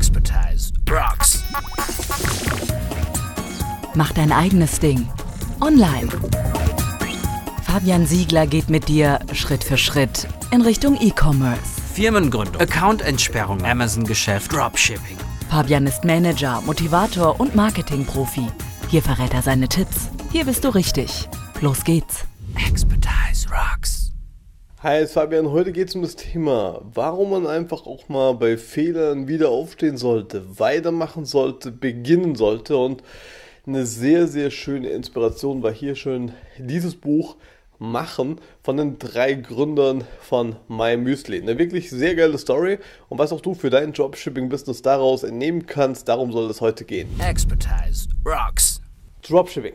Expertise 0.00 0.72
rocks. 0.90 1.44
Mach 3.94 4.10
dein 4.12 4.32
eigenes 4.32 4.80
Ding. 4.80 5.06
Online. 5.60 6.08
Fabian 7.64 8.06
Siegler 8.06 8.46
geht 8.46 8.70
mit 8.70 8.88
dir 8.88 9.18
Schritt 9.34 9.62
für 9.62 9.76
Schritt 9.76 10.26
in 10.52 10.62
Richtung 10.62 10.96
E-Commerce. 10.98 11.60
Firmengründung, 11.92 12.62
Accountentsperrung, 12.62 13.62
Amazon-Geschäft, 13.62 14.50
Dropshipping. 14.50 15.18
Fabian 15.50 15.86
ist 15.86 16.02
Manager, 16.02 16.62
Motivator 16.64 17.38
und 17.38 17.54
Marketingprofi. 17.54 18.46
Hier 18.88 19.02
verrät 19.02 19.34
er 19.34 19.42
seine 19.42 19.68
Tipps. 19.68 20.08
Hier 20.32 20.46
bist 20.46 20.64
du 20.64 20.70
richtig. 20.70 21.28
Los 21.60 21.84
geht's. 21.84 22.24
Expertise 22.66 23.46
rocks. 23.50 23.89
Hi, 24.82 25.02
ist 25.02 25.12
Fabian. 25.12 25.50
Heute 25.50 25.72
geht 25.72 25.90
es 25.90 25.94
um 25.94 26.00
das 26.00 26.16
Thema, 26.16 26.80
warum 26.94 27.32
man 27.32 27.46
einfach 27.46 27.84
auch 27.84 28.08
mal 28.08 28.32
bei 28.32 28.56
Fehlern 28.56 29.28
wieder 29.28 29.50
aufstehen 29.50 29.98
sollte, 29.98 30.58
weitermachen 30.58 31.26
sollte, 31.26 31.70
beginnen 31.70 32.34
sollte. 32.34 32.78
Und 32.78 33.02
eine 33.66 33.84
sehr, 33.84 34.26
sehr 34.26 34.50
schöne 34.50 34.88
Inspiration 34.88 35.62
war 35.62 35.70
hier 35.70 35.96
schon 35.96 36.32
dieses 36.56 36.96
Buch 36.96 37.36
machen 37.78 38.40
von 38.62 38.78
den 38.78 38.98
drei 38.98 39.34
Gründern 39.34 40.04
von 40.18 40.56
My 40.66 40.96
Müsli. 40.96 41.42
Eine 41.42 41.58
wirklich 41.58 41.90
sehr 41.90 42.14
geile 42.14 42.38
Story 42.38 42.78
und 43.10 43.18
was 43.18 43.34
auch 43.34 43.42
du 43.42 43.52
für 43.52 43.68
dein 43.68 43.92
Dropshipping-Business 43.92 44.80
daraus 44.80 45.24
entnehmen 45.24 45.66
kannst, 45.66 46.08
darum 46.08 46.32
soll 46.32 46.48
es 46.48 46.62
heute 46.62 46.86
gehen. 46.86 47.06
Expertise 47.20 48.08
rocks. 48.24 48.80
Dropshipping. 49.28 49.74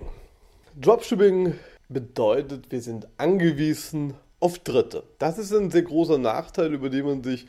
Dropshipping 0.82 1.54
bedeutet, 1.90 2.72
wir 2.72 2.82
sind 2.82 3.08
angewiesen 3.18 4.16
auf 4.40 4.60
Dritte. 4.60 5.04
Das 5.20 5.38
ist 5.38 5.54
ein 5.54 5.72
sehr 5.72 5.84
großer 5.84 6.18
Nachteil, 6.18 6.74
über 6.74 6.90
den 6.90 7.06
man 7.06 7.24
sich 7.24 7.48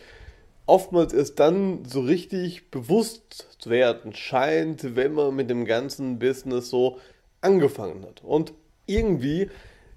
oftmals 0.66 1.12
erst 1.12 1.38
dann 1.38 1.84
so 1.84 2.00
richtig 2.00 2.70
bewusst 2.70 3.56
zu 3.58 3.70
werden 3.70 4.14
scheint, 4.14 4.96
wenn 4.96 5.12
man 5.12 5.34
mit 5.34 5.48
dem 5.48 5.64
ganzen 5.64 6.18
Business 6.18 6.70
so 6.70 6.98
angefangen 7.40 8.04
hat. 8.04 8.22
Und 8.24 8.52
irgendwie 8.86 9.48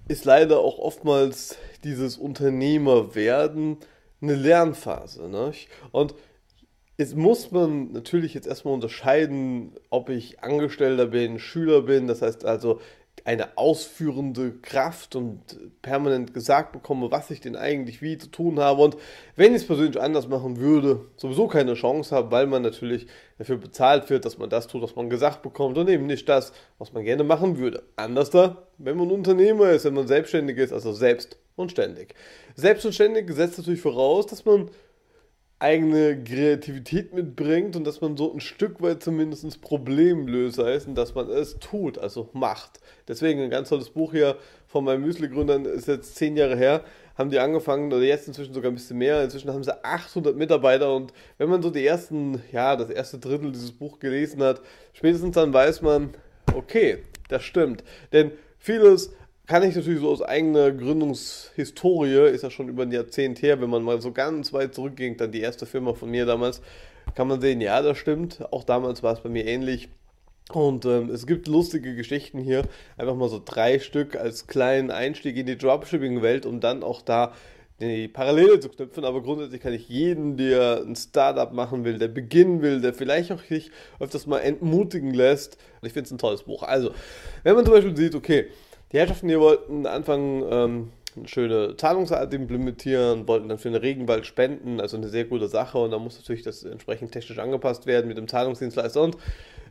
ist 0.08 0.24
leider 0.24 0.60
auch 0.60 0.78
oftmals 0.78 1.56
dieses 1.84 2.16
Unternehmerwerden 2.16 3.78
eine 4.20 4.34
Lernphase. 4.34 5.28
Ne? 5.28 5.52
Und 5.92 6.14
jetzt 6.98 7.16
muss 7.16 7.50
man 7.50 7.92
natürlich 7.92 8.34
jetzt 8.34 8.46
erstmal 8.46 8.74
unterscheiden, 8.74 9.72
ob 9.88 10.08
ich 10.08 10.42
Angestellter 10.42 11.06
bin, 11.06 11.38
Schüler 11.38 11.82
bin. 11.82 12.06
Das 12.06 12.22
heißt 12.22 12.44
also, 12.44 12.80
eine 13.24 13.58
ausführende 13.58 14.52
Kraft 14.62 15.16
und 15.16 15.40
permanent 15.82 16.34
gesagt 16.34 16.72
bekomme, 16.72 17.10
was 17.10 17.30
ich 17.30 17.40
denn 17.40 17.56
eigentlich 17.56 18.02
wie 18.02 18.18
zu 18.18 18.28
tun 18.28 18.60
habe. 18.60 18.82
Und 18.82 18.96
wenn 19.36 19.54
ich 19.54 19.62
es 19.62 19.66
persönlich 19.66 20.00
anders 20.00 20.28
machen 20.28 20.58
würde, 20.58 21.06
sowieso 21.16 21.48
keine 21.48 21.74
Chance 21.74 22.14
habe, 22.14 22.30
weil 22.30 22.46
man 22.46 22.62
natürlich 22.62 23.06
dafür 23.38 23.56
bezahlt 23.56 24.10
wird, 24.10 24.24
dass 24.24 24.38
man 24.38 24.50
das 24.50 24.66
tut, 24.66 24.82
was 24.82 24.96
man 24.96 25.10
gesagt 25.10 25.42
bekommt 25.42 25.78
und 25.78 25.88
eben 25.88 26.06
nicht 26.06 26.28
das, 26.28 26.52
was 26.78 26.92
man 26.92 27.04
gerne 27.04 27.24
machen 27.24 27.58
würde. 27.58 27.82
Anders 27.96 28.30
da, 28.30 28.66
wenn 28.78 28.96
man 28.96 29.10
Unternehmer 29.10 29.70
ist, 29.70 29.84
wenn 29.84 29.94
man 29.94 30.06
selbstständig 30.06 30.58
ist, 30.58 30.72
also 30.72 30.92
selbst 30.92 31.36
und 31.56 31.70
ständig. 31.70 32.14
Selbst 32.54 32.84
und 32.86 32.94
ständig 32.94 33.30
setzt 33.32 33.58
natürlich 33.58 33.80
voraus, 33.80 34.26
dass 34.26 34.44
man 34.44 34.70
eigene 35.60 36.24
Kreativität 36.24 37.12
mitbringt 37.12 37.76
und 37.76 37.86
dass 37.86 38.00
man 38.00 38.16
so 38.16 38.32
ein 38.32 38.40
Stück 38.40 38.80
weit 38.80 39.02
zumindest 39.02 39.60
Problemlöser 39.60 40.72
ist 40.72 40.88
und 40.88 40.94
dass 40.94 41.14
man 41.14 41.28
es 41.28 41.58
tut, 41.58 41.98
also 41.98 42.30
macht. 42.32 42.80
Deswegen 43.06 43.42
ein 43.42 43.50
ganz 43.50 43.68
tolles 43.68 43.90
Buch 43.90 44.12
hier 44.12 44.36
von 44.66 44.84
meinen 44.84 45.02
Müsli-Gründern, 45.02 45.66
ist 45.66 45.86
jetzt 45.86 46.16
zehn 46.16 46.38
Jahre 46.38 46.56
her, 46.56 46.82
haben 47.18 47.28
die 47.28 47.38
angefangen, 47.38 47.92
oder 47.92 48.02
jetzt 48.02 48.26
inzwischen 48.26 48.54
sogar 48.54 48.70
ein 48.70 48.74
bisschen 48.74 48.96
mehr, 48.96 49.22
inzwischen 49.22 49.52
haben 49.52 49.62
sie 49.62 49.84
800 49.84 50.34
Mitarbeiter 50.34 50.94
und 50.96 51.12
wenn 51.36 51.50
man 51.50 51.60
so 51.60 51.68
die 51.68 51.84
ersten, 51.84 52.42
ja, 52.52 52.74
das 52.76 52.88
erste 52.88 53.18
Drittel 53.18 53.52
dieses 53.52 53.72
Buch 53.72 53.98
gelesen 53.98 54.42
hat, 54.42 54.62
spätestens 54.94 55.34
dann 55.34 55.52
weiß 55.52 55.82
man, 55.82 56.14
okay, 56.54 56.98
das 57.28 57.42
stimmt. 57.42 57.84
Denn 58.12 58.32
vieles 58.58 59.12
kann 59.50 59.64
ich 59.64 59.74
natürlich 59.74 59.98
so 59.98 60.10
aus 60.10 60.22
eigener 60.22 60.70
Gründungshistorie, 60.70 62.30
ist 62.30 62.44
ja 62.44 62.52
schon 62.52 62.68
über 62.68 62.84
ein 62.84 62.92
Jahrzehnt 62.92 63.42
her, 63.42 63.60
wenn 63.60 63.68
man 63.68 63.82
mal 63.82 64.00
so 64.00 64.12
ganz 64.12 64.52
weit 64.52 64.76
zurückging, 64.76 65.16
dann 65.16 65.32
die 65.32 65.40
erste 65.40 65.66
Firma 65.66 65.92
von 65.92 66.08
mir 66.08 66.24
damals, 66.24 66.62
kann 67.16 67.26
man 67.26 67.40
sehen, 67.40 67.60
ja, 67.60 67.82
das 67.82 67.98
stimmt. 67.98 68.44
Auch 68.52 68.62
damals 68.62 69.02
war 69.02 69.12
es 69.12 69.18
bei 69.18 69.28
mir 69.28 69.44
ähnlich. 69.44 69.88
Und 70.52 70.84
ähm, 70.84 71.10
es 71.10 71.26
gibt 71.26 71.48
lustige 71.48 71.96
Geschichten 71.96 72.38
hier, 72.38 72.62
einfach 72.96 73.16
mal 73.16 73.28
so 73.28 73.42
drei 73.44 73.80
Stück 73.80 74.14
als 74.14 74.46
kleinen 74.46 74.92
Einstieg 74.92 75.36
in 75.36 75.46
die 75.46 75.58
Dropshipping-Welt, 75.58 76.46
um 76.46 76.60
dann 76.60 76.84
auch 76.84 77.02
da 77.02 77.32
die 77.80 78.06
Parallele 78.06 78.60
zu 78.60 78.68
knüpfen, 78.68 79.04
aber 79.04 79.20
grundsätzlich 79.20 79.60
kann 79.60 79.72
ich 79.72 79.88
jeden, 79.88 80.36
der 80.36 80.84
ein 80.86 80.94
Startup 80.94 81.52
machen 81.52 81.82
will, 81.84 81.98
der 81.98 82.06
beginnen 82.06 82.62
will, 82.62 82.80
der 82.80 82.94
vielleicht 82.94 83.32
auch 83.32 83.42
sich 83.42 83.72
öfters 83.98 84.28
mal 84.28 84.38
entmutigen 84.38 85.12
lässt. 85.12 85.58
Ich 85.82 85.92
finde 85.92 86.06
es 86.06 86.12
ein 86.12 86.18
tolles 86.18 86.44
Buch. 86.44 86.62
Also, 86.62 86.92
wenn 87.42 87.56
man 87.56 87.64
zum 87.64 87.74
Beispiel 87.74 87.96
sieht, 87.96 88.14
okay, 88.14 88.48
die 88.92 88.98
Herrschaften 88.98 89.28
hier 89.28 89.40
wollten 89.40 89.86
anfangen, 89.86 90.44
ähm, 90.50 90.92
eine 91.16 91.28
schöne 91.28 91.76
Zahlungsart 91.76 92.32
implementieren, 92.32 93.26
wollten 93.26 93.48
dann 93.48 93.58
für 93.58 93.70
den 93.70 93.80
Regenwald 93.80 94.26
spenden, 94.26 94.80
also 94.80 94.96
eine 94.96 95.08
sehr 95.08 95.24
gute 95.24 95.48
Sache 95.48 95.78
und 95.78 95.90
da 95.90 95.98
muss 95.98 96.18
natürlich 96.18 96.42
das 96.42 96.62
entsprechend 96.62 97.12
technisch 97.12 97.38
angepasst 97.38 97.86
werden 97.86 98.06
mit 98.06 98.16
dem 98.16 98.28
Zahlungsdienstleister 98.28 99.02
und 99.02 99.16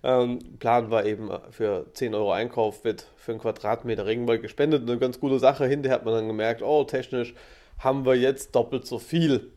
ähm, 0.03 0.39
Plan 0.59 0.91
war 0.91 1.05
eben 1.05 1.29
für 1.51 1.85
10 1.93 2.15
Euro 2.15 2.31
Einkauf 2.31 2.83
wird 2.83 3.07
für 3.17 3.31
einen 3.31 3.41
Quadratmeter 3.41 4.05
Regenwald 4.05 4.41
gespendet, 4.41 4.83
eine 4.83 4.97
ganz 4.97 5.19
gute 5.19 5.39
Sache. 5.39 5.65
Hinterher 5.65 5.95
hat 5.95 6.05
man 6.05 6.13
dann 6.13 6.27
gemerkt, 6.27 6.61
oh, 6.61 6.83
technisch 6.83 7.33
haben 7.79 8.05
wir 8.05 8.15
jetzt 8.15 8.55
doppelt 8.55 8.85
so 8.85 8.99
viel 8.99 9.51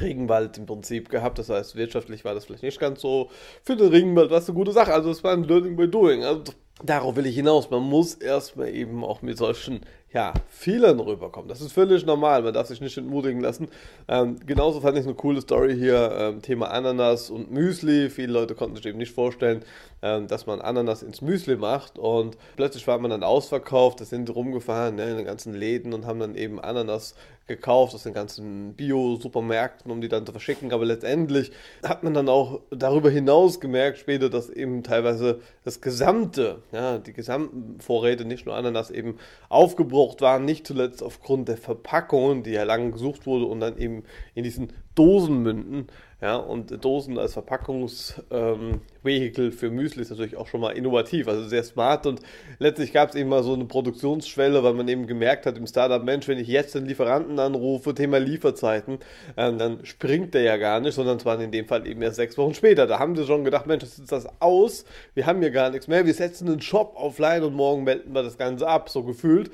Regenwald 0.00 0.58
im 0.58 0.66
Prinzip 0.66 1.08
gehabt. 1.08 1.38
Das 1.38 1.48
heißt, 1.48 1.76
wirtschaftlich 1.76 2.24
war 2.24 2.34
das 2.34 2.46
vielleicht 2.46 2.62
nicht 2.62 2.80
ganz 2.80 3.00
so. 3.00 3.30
Für 3.62 3.76
den 3.76 3.88
Regenwald 3.88 4.30
war 4.30 4.38
es 4.38 4.48
eine 4.48 4.56
gute 4.56 4.72
Sache. 4.72 4.92
Also 4.92 5.10
es 5.10 5.22
war 5.24 5.32
ein 5.32 5.44
Learning 5.44 5.76
by 5.76 5.88
Doing. 5.88 6.24
Also 6.24 6.52
darauf 6.82 7.16
will 7.16 7.26
ich 7.26 7.36
hinaus. 7.36 7.70
Man 7.70 7.82
muss 7.82 8.14
erstmal 8.14 8.68
eben 8.68 9.04
auch 9.04 9.22
mit 9.22 9.38
solchen 9.38 9.80
ja, 10.12 10.32
Fehlern 10.48 11.00
rüberkommen. 11.00 11.48
Das 11.48 11.60
ist 11.60 11.72
völlig 11.72 12.06
normal. 12.06 12.42
Man 12.42 12.54
darf 12.54 12.68
sich 12.68 12.80
nicht 12.80 12.96
entmutigen 12.96 13.40
lassen. 13.40 13.68
Ähm, 14.06 14.38
genauso 14.46 14.80
fand 14.80 14.96
ich 14.96 15.04
eine 15.04 15.14
coole 15.14 15.40
Story 15.40 15.76
hier. 15.76 16.16
Ähm, 16.16 16.40
Thema 16.40 16.70
Ananas 16.70 17.30
und 17.30 17.50
Müsli. 17.50 18.10
Viele 18.10 18.32
Leute 18.32 18.54
konnten 18.54 18.76
sich 18.76 18.86
eben 18.86 18.98
nicht 18.98 19.12
vorstellen, 19.12 19.64
ähm, 20.02 20.28
dass 20.28 20.46
man 20.46 20.60
Ananas 20.60 21.02
ins 21.02 21.20
Müsli 21.20 21.56
macht. 21.56 21.98
Und 21.98 22.36
plötzlich 22.54 22.86
war 22.86 22.98
man 22.98 23.10
dann 23.10 23.24
ausverkauft. 23.24 24.00
Da 24.00 24.04
sind 24.04 24.32
rumgefahren 24.32 24.94
ne, 24.94 25.10
in 25.10 25.16
den 25.16 25.26
ganzen 25.26 25.52
Läden 25.52 25.92
und 25.92 26.06
haben 26.06 26.20
dann 26.20 26.36
eben 26.36 26.60
Ananas 26.60 27.16
gekauft 27.46 27.94
aus 27.94 28.04
den 28.04 28.14
ganzen 28.14 28.74
Bio-Supermärkten, 28.74 29.90
um 29.90 30.00
die 30.00 30.08
dann 30.08 30.24
zu 30.24 30.32
verschicken. 30.32 30.72
Aber 30.72 30.84
letztendlich 30.84 31.52
hat 31.82 32.02
man 32.02 32.14
dann 32.14 32.28
auch 32.28 32.60
darüber 32.70 33.10
hinaus 33.10 33.60
gemerkt 33.60 33.98
später, 33.98 34.30
dass 34.30 34.48
eben 34.48 34.82
teilweise 34.82 35.40
das 35.64 35.80
gesamte, 35.80 36.62
ja, 36.72 36.98
die 36.98 37.12
gesamten 37.12 37.80
Vorräte, 37.80 38.24
nicht 38.24 38.46
nur 38.46 38.56
Ananas, 38.56 38.90
eben 38.90 39.18
aufgebraucht 39.48 40.20
waren. 40.22 40.44
Nicht 40.44 40.66
zuletzt 40.66 41.02
aufgrund 41.02 41.48
der 41.48 41.58
Verpackungen, 41.58 42.42
die 42.42 42.52
ja 42.52 42.62
lange 42.62 42.90
gesucht 42.92 43.26
wurde 43.26 43.44
und 43.44 43.60
dann 43.60 43.76
eben 43.78 44.04
in 44.34 44.44
diesen 44.44 44.72
Dosen 44.94 45.42
münden. 45.42 45.88
Ja, 46.24 46.36
und 46.36 46.82
Dosen 46.82 47.18
als 47.18 47.34
Verpackungsvehikel 47.34 49.44
ähm, 49.44 49.52
für 49.52 49.68
Müsli 49.68 50.00
ist 50.00 50.08
natürlich 50.08 50.38
auch 50.38 50.46
schon 50.46 50.62
mal 50.62 50.70
innovativ, 50.70 51.28
also 51.28 51.46
sehr 51.46 51.62
smart. 51.64 52.06
Und 52.06 52.22
letztlich 52.58 52.94
gab 52.94 53.10
es 53.10 53.14
eben 53.14 53.28
mal 53.28 53.42
so 53.42 53.52
eine 53.52 53.66
Produktionsschwelle, 53.66 54.64
weil 54.64 54.72
man 54.72 54.88
eben 54.88 55.06
gemerkt 55.06 55.44
hat 55.44 55.58
im 55.58 55.66
Startup, 55.66 56.02
Mensch, 56.02 56.26
wenn 56.26 56.38
ich 56.38 56.48
jetzt 56.48 56.74
den 56.74 56.86
Lieferanten 56.86 57.38
anrufe, 57.38 57.94
Thema 57.94 58.20
Lieferzeiten, 58.20 59.00
ähm, 59.36 59.58
dann 59.58 59.84
springt 59.84 60.32
der 60.32 60.40
ja 60.40 60.56
gar 60.56 60.80
nicht, 60.80 60.94
sondern 60.94 61.18
zwar 61.18 61.38
in 61.38 61.52
dem 61.52 61.66
Fall 61.66 61.86
eben 61.86 62.00
erst 62.00 62.16
sechs 62.16 62.38
Wochen 62.38 62.54
später. 62.54 62.86
Da 62.86 62.98
haben 62.98 63.14
sie 63.16 63.26
schon 63.26 63.44
gedacht, 63.44 63.66
Mensch, 63.66 63.82
das 63.82 63.98
ist 63.98 64.10
das 64.10 64.26
aus, 64.40 64.86
wir 65.12 65.26
haben 65.26 65.40
hier 65.40 65.50
gar 65.50 65.68
nichts 65.68 65.88
mehr, 65.88 66.06
wir 66.06 66.14
setzen 66.14 66.48
einen 66.48 66.62
Shop 66.62 66.94
offline 66.96 67.42
und 67.42 67.52
morgen 67.52 67.84
melden 67.84 68.14
wir 68.14 68.22
das 68.22 68.38
Ganze 68.38 68.66
ab, 68.66 68.88
so 68.88 69.02
gefühlt. 69.02 69.50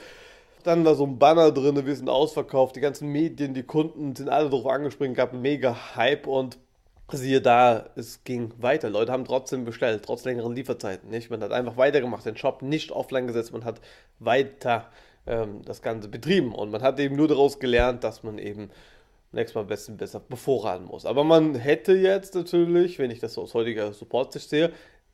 Dann 0.65 0.85
war 0.85 0.95
so 0.95 1.05
ein 1.05 1.19
Banner 1.19 1.53
drin, 1.53 1.87
wir 1.87 1.97
sind 1.97 2.09
ausverkauft, 2.09 2.77
die 2.77 2.81
ganzen 2.81 3.09
Medien, 3.09 3.55
die 3.55 3.63
Kunden 3.63 4.15
sind 4.15 4.29
alle 4.29 4.51
drauf 4.51 4.67
angesprungen, 4.67 5.15
gab 5.15 5.33
einen 5.33 5.43
mega 5.43 5.97
Hype 5.97 6.27
und 6.27 6.59
siehe 7.13 7.41
da, 7.41 7.91
es 7.97 8.25
ging 8.25 8.53
weiter. 8.59 8.91
Leute 8.91 9.13
haben 9.13 9.25
trotzdem 9.25 9.65
bestellt, 9.65 10.05
trotz 10.05 10.25
längeren 10.25 10.55
Lieferzeiten. 10.55 11.11
Nicht? 11.11 11.31
Man 11.31 11.43
hat 11.43 11.53
einfach 11.53 11.77
weitergemacht, 11.77 12.25
den 12.25 12.37
Shop 12.37 12.63
nicht 12.63 12.93
offline 12.93 13.27
gesetzt, 13.27 13.53
man 13.53 13.65
hat 13.65 13.81
weiter 14.19 14.89
ähm, 15.27 15.63
das 15.65 15.83
Ganze 15.83 16.09
betrieben 16.09 16.55
und 16.55 16.71
man 16.71 16.83
hat 16.83 17.01
eben 17.01 17.17
nur 17.17 17.29
daraus 17.29 17.59
gelernt, 17.59 18.05
dass 18.05 18.23
man 18.23 18.39
eben 18.39 18.71
nächstes 19.33 19.55
Mal 19.55 19.65
besser, 19.65 19.93
besser 19.93 20.21
bevorraten 20.21 20.87
muss. 20.87 21.07
Aber 21.07 21.25
man 21.25 21.55
hätte 21.55 21.95
jetzt 21.95 22.35
natürlich, 22.35 22.99
wenn 22.99 23.11
ich 23.11 23.21
das 23.21 23.35
so 23.35 23.43
aus 23.43 23.55
heutiger 23.55 23.93
Support-Sicht 23.93 24.49
sehe, 24.49 24.73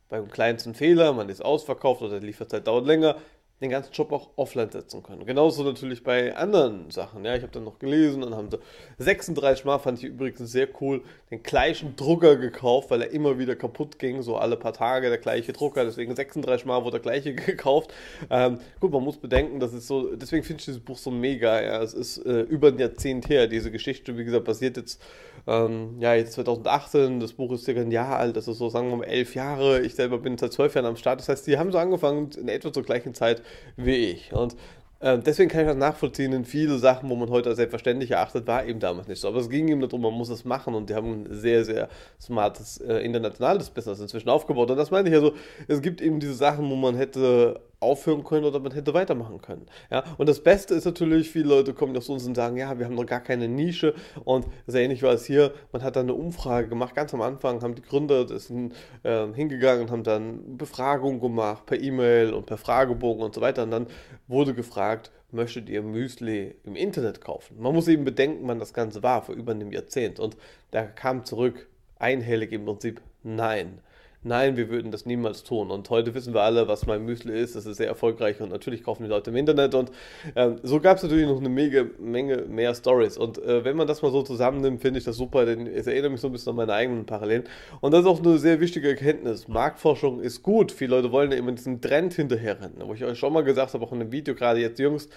beim 0.08 0.28
kleinsten 0.28 0.74
Fehler, 0.74 1.12
man 1.12 1.28
ist 1.28 1.44
ausverkauft 1.44 2.02
oder 2.02 2.20
die 2.20 2.26
Lieferzeit 2.26 2.66
dauert 2.66 2.86
länger, 2.86 3.16
den 3.60 3.70
ganzen 3.70 3.92
Job 3.92 4.12
auch 4.12 4.28
offline 4.36 4.70
setzen 4.70 5.02
können. 5.02 5.24
Genauso 5.24 5.62
natürlich 5.62 6.02
bei 6.02 6.36
anderen 6.36 6.90
Sachen. 6.90 7.24
Ja, 7.24 7.34
ich 7.34 7.42
habe 7.42 7.52
dann 7.52 7.64
noch 7.64 7.78
gelesen 7.78 8.22
und 8.22 8.34
haben 8.34 8.50
sie 8.50 8.58
36 8.98 9.64
Mal, 9.64 9.78
fand 9.78 9.98
ich 9.98 10.04
übrigens 10.04 10.38
sehr 10.52 10.68
cool, 10.82 11.02
den 11.30 11.42
gleichen 11.42 11.96
Drucker 11.96 12.36
gekauft, 12.36 12.90
weil 12.90 13.00
er 13.00 13.10
immer 13.10 13.38
wieder 13.38 13.56
kaputt 13.56 13.98
ging, 13.98 14.20
so 14.20 14.36
alle 14.36 14.58
paar 14.58 14.74
Tage 14.74 15.08
der 15.08 15.16
gleiche 15.16 15.54
Drucker, 15.54 15.84
deswegen 15.84 16.14
36 16.14 16.66
Mal 16.66 16.84
wurde 16.84 17.00
der 17.00 17.00
gleiche 17.00 17.34
gekauft. 17.34 17.94
Ähm, 18.28 18.58
gut, 18.78 18.92
man 18.92 19.02
muss 19.02 19.16
bedenken, 19.16 19.58
das 19.58 19.72
ist 19.72 19.86
so, 19.86 20.14
deswegen 20.14 20.44
finde 20.44 20.60
ich 20.60 20.66
dieses 20.66 20.80
Buch 20.80 20.98
so 20.98 21.10
mega. 21.10 21.62
Ja, 21.62 21.82
es 21.82 21.94
ist 21.94 22.18
äh, 22.18 22.40
über 22.42 22.68
ein 22.68 22.78
Jahrzehnt 22.78 23.30
her, 23.30 23.46
diese 23.46 23.70
Geschichte, 23.70 24.18
wie 24.18 24.24
gesagt, 24.24 24.44
basiert 24.44 24.76
jetzt, 24.76 25.00
ähm, 25.46 25.96
ja, 25.98 26.14
jetzt 26.14 26.32
2018, 26.32 27.20
das 27.20 27.32
Buch 27.32 27.52
ist 27.52 27.64
circa 27.64 27.80
ein 27.80 27.90
Jahr 27.90 28.18
alt, 28.18 28.36
das 28.36 28.48
ist 28.48 28.58
so, 28.58 28.68
sagen 28.68 28.90
wir 28.90 28.96
mal, 28.96 29.04
elf 29.04 29.34
Jahre. 29.34 29.80
Ich 29.80 29.94
selber 29.94 30.18
bin 30.18 30.36
seit 30.36 30.52
zwölf 30.52 30.74
Jahren 30.74 30.86
am 30.86 30.96
Start, 30.96 31.20
das 31.20 31.30
heißt, 31.30 31.46
die 31.46 31.56
haben 31.56 31.72
so 31.72 31.78
angefangen 31.78 32.28
in 32.38 32.48
etwa 32.48 32.70
zur 32.70 32.82
gleichen 32.82 33.14
Zeit 33.14 33.40
wie 33.76 33.96
ich. 33.96 34.32
Und 34.32 34.56
äh, 35.00 35.18
deswegen 35.18 35.50
kann 35.50 35.62
ich 35.62 35.66
das 35.66 35.76
nachvollziehen, 35.76 36.32
in 36.32 36.44
viele 36.44 36.78
Sachen, 36.78 37.10
wo 37.10 37.16
man 37.16 37.28
heute 37.28 37.50
als 37.50 37.56
selbstverständlich 37.56 38.12
erachtet, 38.12 38.46
war 38.46 38.64
eben 38.64 38.80
damals 38.80 39.08
nicht 39.08 39.20
so. 39.20 39.28
Aber 39.28 39.38
es 39.38 39.50
ging 39.50 39.68
eben 39.68 39.80
darum, 39.80 40.00
man 40.00 40.14
muss 40.14 40.30
es 40.30 40.44
machen 40.44 40.74
und 40.74 40.88
die 40.88 40.94
haben 40.94 41.24
ein 41.24 41.26
sehr, 41.30 41.64
sehr 41.64 41.88
smartes 42.20 42.78
äh, 42.78 42.98
internationales 42.98 43.68
Business 43.70 44.00
inzwischen 44.00 44.30
aufgebaut. 44.30 44.70
Und 44.70 44.76
das 44.78 44.90
meine 44.90 45.08
ich 45.08 45.14
also, 45.14 45.34
es 45.68 45.82
gibt 45.82 46.00
eben 46.00 46.18
diese 46.18 46.34
Sachen, 46.34 46.70
wo 46.70 46.76
man 46.76 46.96
hätte 46.96 47.60
aufhören 47.80 48.24
können 48.24 48.44
oder 48.44 48.58
man 48.58 48.72
hätte 48.72 48.94
weitermachen 48.94 49.40
können. 49.42 49.66
Ja? 49.90 50.04
Und 50.16 50.28
das 50.28 50.42
Beste 50.42 50.74
ist 50.74 50.84
natürlich, 50.84 51.30
viele 51.30 51.48
Leute 51.48 51.74
kommen 51.74 51.96
auf 51.96 52.08
uns 52.08 52.26
und 52.26 52.34
sagen, 52.34 52.56
ja, 52.56 52.78
wir 52.78 52.86
haben 52.86 52.94
noch 52.94 53.06
gar 53.06 53.20
keine 53.20 53.48
Nische 53.48 53.94
und 54.24 54.46
sehr 54.66 54.82
ähnlich 54.82 55.02
war 55.02 55.12
es 55.12 55.26
hier, 55.26 55.52
man 55.72 55.82
hat 55.82 55.96
dann 55.96 56.06
eine 56.06 56.14
Umfrage 56.14 56.68
gemacht, 56.68 56.94
ganz 56.94 57.12
am 57.12 57.20
Anfang 57.22 57.62
haben 57.62 57.74
die 57.74 57.82
Gründer 57.82 58.24
das 58.24 58.46
sind, 58.46 58.74
äh, 59.02 59.26
hingegangen 59.32 59.82
und 59.82 59.90
haben 59.90 60.04
dann 60.04 60.56
Befragungen 60.56 61.20
gemacht 61.20 61.66
per 61.66 61.80
E-Mail 61.80 62.32
und 62.32 62.46
per 62.46 62.56
Fragebogen 62.56 63.22
und 63.22 63.34
so 63.34 63.40
weiter 63.40 63.62
und 63.62 63.70
dann 63.70 63.86
wurde 64.26 64.54
gefragt, 64.54 65.10
möchtet 65.30 65.68
ihr 65.68 65.82
Müsli 65.82 66.56
im 66.64 66.76
Internet 66.76 67.20
kaufen? 67.20 67.60
Man 67.60 67.74
muss 67.74 67.88
eben 67.88 68.04
bedenken, 68.04 68.48
wann 68.48 68.58
das 68.58 68.72
Ganze 68.72 69.02
war, 69.02 69.22
vor 69.22 69.34
über 69.34 69.52
einem 69.52 69.70
Jahrzehnt 69.70 70.18
und 70.18 70.36
da 70.70 70.84
kam 70.84 71.24
zurück 71.24 71.68
einhellig 71.98 72.52
im 72.52 72.64
Prinzip, 72.64 73.02
nein 73.22 73.80
nein, 74.22 74.56
wir 74.56 74.68
würden 74.68 74.90
das 74.90 75.06
niemals 75.06 75.42
tun. 75.44 75.70
Und 75.70 75.88
heute 75.90 76.14
wissen 76.14 76.34
wir 76.34 76.42
alle, 76.42 76.68
was 76.68 76.86
mein 76.86 77.04
Müsli 77.04 77.38
ist. 77.38 77.56
Das 77.56 77.66
ist 77.66 77.76
sehr 77.76 77.86
erfolgreich 77.86 78.40
und 78.40 78.50
natürlich 78.50 78.82
kaufen 78.82 79.04
die 79.04 79.08
Leute 79.08 79.30
im 79.30 79.36
Internet. 79.36 79.74
Und 79.74 79.90
ähm, 80.34 80.56
so 80.62 80.80
gab 80.80 80.96
es 80.96 81.02
natürlich 81.02 81.26
noch 81.26 81.38
eine 81.38 81.48
mega 81.48 81.84
Menge 81.98 82.44
mehr 82.48 82.74
Stories. 82.74 83.16
Und 83.16 83.38
äh, 83.38 83.64
wenn 83.64 83.76
man 83.76 83.86
das 83.86 84.02
mal 84.02 84.10
so 84.10 84.22
zusammennimmt, 84.22 84.80
finde 84.80 84.98
ich 84.98 85.04
das 85.04 85.16
super, 85.16 85.46
denn 85.46 85.66
es 85.66 85.86
erinnert 85.86 86.12
mich 86.12 86.20
so 86.20 86.28
ein 86.28 86.32
bisschen 86.32 86.50
an 86.50 86.56
meine 86.56 86.72
eigenen 86.72 87.06
Parallelen. 87.06 87.44
Und 87.80 87.92
das 87.92 88.00
ist 88.00 88.06
auch 88.06 88.22
eine 88.22 88.38
sehr 88.38 88.60
wichtige 88.60 88.88
Erkenntnis. 88.88 89.48
Marktforschung 89.48 90.20
ist 90.20 90.42
gut. 90.42 90.72
Viele 90.72 90.96
Leute 90.96 91.12
wollen 91.12 91.30
ja 91.30 91.38
immer 91.38 91.52
diesen 91.52 91.80
Trend 91.80 92.14
hinterherrennen. 92.14 92.82
Wo 92.84 92.94
ich 92.94 93.04
euch 93.04 93.18
schon 93.18 93.32
mal 93.32 93.44
gesagt 93.44 93.74
habe, 93.74 93.84
auch 93.84 93.92
in 93.92 94.00
einem 94.00 94.12
Video 94.12 94.34
gerade 94.34 94.60
jetzt 94.60 94.78
jüngst, 94.78 95.10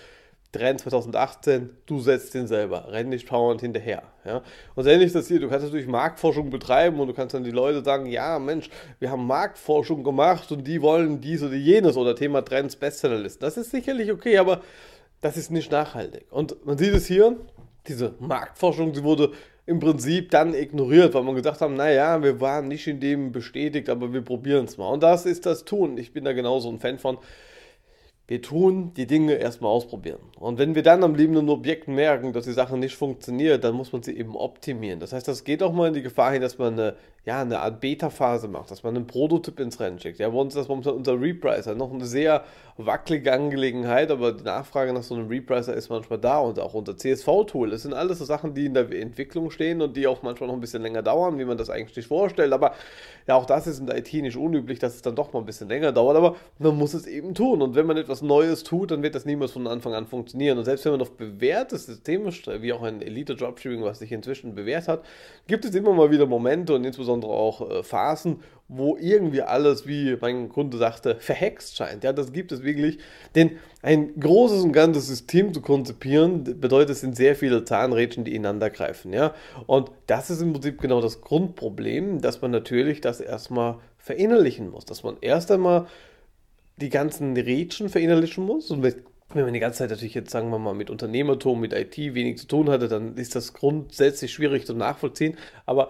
Trend 0.51 0.79
2018, 0.81 1.69
du 1.85 1.99
setzt 1.99 2.33
den 2.33 2.47
selber, 2.47 2.91
renn 2.91 3.09
nicht 3.09 3.31
dauernd 3.31 3.61
hinterher. 3.61 4.03
Ja? 4.25 4.41
Und 4.73 4.87
ähnlich 4.87 5.07
ist 5.07 5.15
das 5.15 5.27
hier, 5.27 5.39
du 5.39 5.47
kannst 5.47 5.65
natürlich 5.65 5.87
Marktforschung 5.87 6.49
betreiben 6.49 6.99
und 6.99 7.07
du 7.07 7.13
kannst 7.13 7.35
dann 7.35 7.43
die 7.43 7.51
Leute 7.51 7.83
sagen, 7.83 8.07
ja 8.07 8.39
Mensch, 8.39 8.69
wir 8.97 9.11
haben 9.11 9.27
Marktforschung 9.27 10.03
gemacht 10.03 10.51
und 10.51 10.65
die 10.65 10.81
wollen 10.81 11.21
dies 11.21 11.43
oder 11.43 11.53
jenes 11.53 11.97
oder 11.97 12.15
Thema 12.15 12.41
Trends 12.41 12.75
Bestsellerlisten. 12.75 13.41
Das 13.41 13.57
ist 13.57 13.69
sicherlich 13.69 14.11
okay, 14.11 14.39
aber 14.39 14.61
das 15.21 15.37
ist 15.37 15.51
nicht 15.51 15.71
nachhaltig. 15.71 16.25
Und 16.31 16.65
man 16.65 16.77
sieht 16.77 16.93
es 16.93 17.05
hier, 17.05 17.37
diese 17.87 18.15
Marktforschung, 18.19 18.95
sie 18.95 19.03
wurde 19.03 19.31
im 19.67 19.79
Prinzip 19.79 20.31
dann 20.31 20.55
ignoriert, 20.55 21.13
weil 21.13 21.21
man 21.21 21.35
gesagt 21.35 21.61
hat, 21.61 21.69
naja, 21.69 22.23
wir 22.23 22.41
waren 22.41 22.67
nicht 22.67 22.87
in 22.87 22.99
dem 22.99 23.31
bestätigt, 23.31 23.87
aber 23.87 24.11
wir 24.11 24.23
probieren 24.23 24.65
es 24.65 24.79
mal. 24.79 24.89
Und 24.89 25.03
das 25.03 25.27
ist 25.27 25.45
das 25.45 25.63
Tun. 25.63 25.99
Ich 25.99 26.11
bin 26.11 26.23
da 26.23 26.33
genauso 26.33 26.69
ein 26.69 26.79
Fan 26.79 26.97
von 26.97 27.19
wir 28.29 28.43
tun 28.43 28.93
die 28.93 29.07
Dinge 29.07 29.33
erstmal 29.33 29.71
ausprobieren. 29.71 30.19
Und 30.39 30.59
wenn 30.59 30.75
wir 30.75 30.83
dann 30.83 31.03
am 31.03 31.15
lebenden 31.15 31.49
Objekt 31.49 31.87
merken, 31.87 32.31
dass 32.31 32.45
die 32.45 32.53
Sache 32.53 32.77
nicht 32.77 32.95
funktioniert, 32.95 33.63
dann 33.63 33.73
muss 33.73 33.91
man 33.91 34.03
sie 34.03 34.15
eben 34.15 34.35
optimieren. 34.35 34.99
Das 34.99 35.13
heißt, 35.13 35.27
das 35.27 35.43
geht 35.43 35.63
auch 35.63 35.73
mal 35.73 35.87
in 35.87 35.95
die 35.95 36.03
Gefahr 36.03 36.31
hin, 36.31 36.41
dass 36.41 36.59
man 36.59 36.73
eine, 36.73 36.95
ja, 37.29 37.41
eine 37.41 37.59
Art 37.59 37.79
Beta-Phase 37.79 38.47
macht, 38.47 38.71
dass 38.71 38.81
man 38.81 38.95
einen 38.95 39.05
Prototyp 39.05 39.59
ins 39.59 39.79
Rennen 39.79 39.99
schickt. 39.99 40.17
Ja, 40.17 40.29
bei 40.29 40.37
uns 40.39 40.55
ist 40.55 40.61
das 40.61 40.67
momentan 40.67 40.95
unser 40.95 41.21
Repricer 41.21 41.75
noch 41.75 41.93
eine 41.93 42.05
sehr 42.05 42.43
wackelige 42.77 43.31
Angelegenheit, 43.31 44.09
aber 44.09 44.31
die 44.31 44.43
Nachfrage 44.43 44.93
nach 44.93 45.03
so 45.03 45.13
einem 45.13 45.27
Repricer 45.27 45.75
ist 45.75 45.89
manchmal 45.89 46.17
da 46.17 46.39
und 46.39 46.57
auch 46.59 46.73
unser 46.73 46.97
CSV-Tool. 46.97 47.69
Das 47.69 47.83
sind 47.83 47.93
alles 47.93 48.17
so 48.17 48.25
Sachen, 48.25 48.55
die 48.55 48.65
in 48.65 48.73
der 48.73 48.89
Entwicklung 48.91 49.51
stehen 49.51 49.81
und 49.81 49.95
die 49.95 50.07
auch 50.07 50.23
manchmal 50.23 50.47
noch 50.47 50.55
ein 50.55 50.59
bisschen 50.59 50.81
länger 50.81 51.03
dauern, 51.03 51.37
wie 51.37 51.45
man 51.45 51.57
das 51.57 51.69
eigentlich 51.69 51.97
nicht 51.97 52.07
vorstellt. 52.07 52.51
Aber 52.51 52.73
ja, 53.27 53.35
auch 53.35 53.45
das 53.45 53.67
ist 53.67 53.79
in 53.79 53.85
der 53.85 53.97
IT 53.97 54.11
nicht 54.13 54.37
unüblich, 54.37 54.79
dass 54.79 54.95
es 54.95 55.03
dann 55.03 55.15
doch 55.15 55.31
mal 55.33 55.39
ein 55.39 55.45
bisschen 55.45 55.67
länger 55.67 55.91
dauert, 55.91 56.17
aber 56.17 56.35
man 56.57 56.77
muss 56.77 56.95
es 56.95 57.05
eben 57.05 57.35
tun. 57.35 57.61
Und 57.61 57.75
wenn 57.75 57.85
man 57.85 57.97
etwas 57.97 58.21
Neues 58.21 58.63
tut, 58.63 58.91
dann 58.91 59.03
wird 59.03 59.13
das 59.13 59.25
niemals 59.25 59.51
von 59.51 59.67
Anfang 59.67 59.93
an 59.93 60.07
funktionieren. 60.07 60.57
Und 60.57 60.63
selbst 60.63 60.85
wenn 60.85 60.93
man 60.93 61.01
auf 61.01 61.11
bewährte 61.11 61.77
Systeme, 61.77 62.31
wie 62.31 62.73
auch 62.73 62.81
ein 62.81 63.03
Elite 63.03 63.35
Dropshipping, 63.35 63.83
was 63.83 63.99
sich 63.99 64.11
inzwischen 64.11 64.55
bewährt 64.55 64.87
hat, 64.87 65.03
gibt 65.47 65.65
es 65.65 65.75
immer 65.75 65.93
mal 65.93 66.09
wieder 66.11 66.25
Momente 66.25 66.73
und 66.73 66.85
insbesondere 66.85 67.18
auch 67.27 67.69
äh, 67.69 67.83
Phasen, 67.83 68.41
wo 68.69 68.95
irgendwie 68.97 69.41
alles, 69.41 69.87
wie 69.87 70.15
mein 70.21 70.47
Kunde 70.49 70.77
sagte, 70.77 71.15
verhext 71.19 71.75
scheint. 71.75 72.03
Ja, 72.03 72.13
das 72.13 72.31
gibt 72.31 72.51
es 72.51 72.63
wirklich. 72.63 72.99
Denn 73.33 73.57
ein 73.81 74.19
großes 74.19 74.61
und 74.61 74.73
ganzes 74.73 75.07
System 75.07 75.53
zu 75.53 75.61
konzipieren, 75.61 76.43
bedeutet, 76.61 76.91
es 76.91 77.01
sind 77.01 77.15
sehr 77.15 77.35
viele 77.35 77.65
Zahnrädchen, 77.65 78.25
die 78.25 78.35
ineinander 78.35 78.69
greifen. 78.69 79.11
Ja? 79.11 79.33
Und 79.65 79.91
das 80.05 80.29
ist 80.29 80.41
im 80.41 80.53
Prinzip 80.53 80.79
genau 80.79 81.01
das 81.01 81.21
Grundproblem, 81.21 82.21
dass 82.21 82.41
man 82.41 82.51
natürlich 82.51 83.01
das 83.01 83.19
erstmal 83.21 83.79
verinnerlichen 83.97 84.69
muss. 84.69 84.85
Dass 84.85 85.01
man 85.01 85.17
erst 85.19 85.51
einmal 85.51 85.87
die 86.77 86.89
ganzen 86.89 87.35
Rädchen 87.35 87.89
verinnerlichen 87.89 88.45
muss. 88.45 88.69
Und 88.69 88.83
wenn 88.83 89.43
man 89.45 89.53
die 89.53 89.59
ganze 89.59 89.79
Zeit 89.79 89.89
natürlich 89.89 90.13
jetzt, 90.13 90.29
sagen 90.29 90.51
wir 90.51 90.59
mal, 90.59 90.75
mit 90.75 90.91
Unternehmertum, 90.91 91.59
mit 91.59 91.73
IT 91.73 91.97
wenig 91.97 92.37
zu 92.37 92.47
tun 92.47 92.69
hatte, 92.69 92.87
dann 92.87 93.15
ist 93.15 93.35
das 93.35 93.53
grundsätzlich 93.53 94.31
schwierig 94.31 94.67
zu 94.67 94.75
nachvollziehen. 94.75 95.37
Aber 95.65 95.89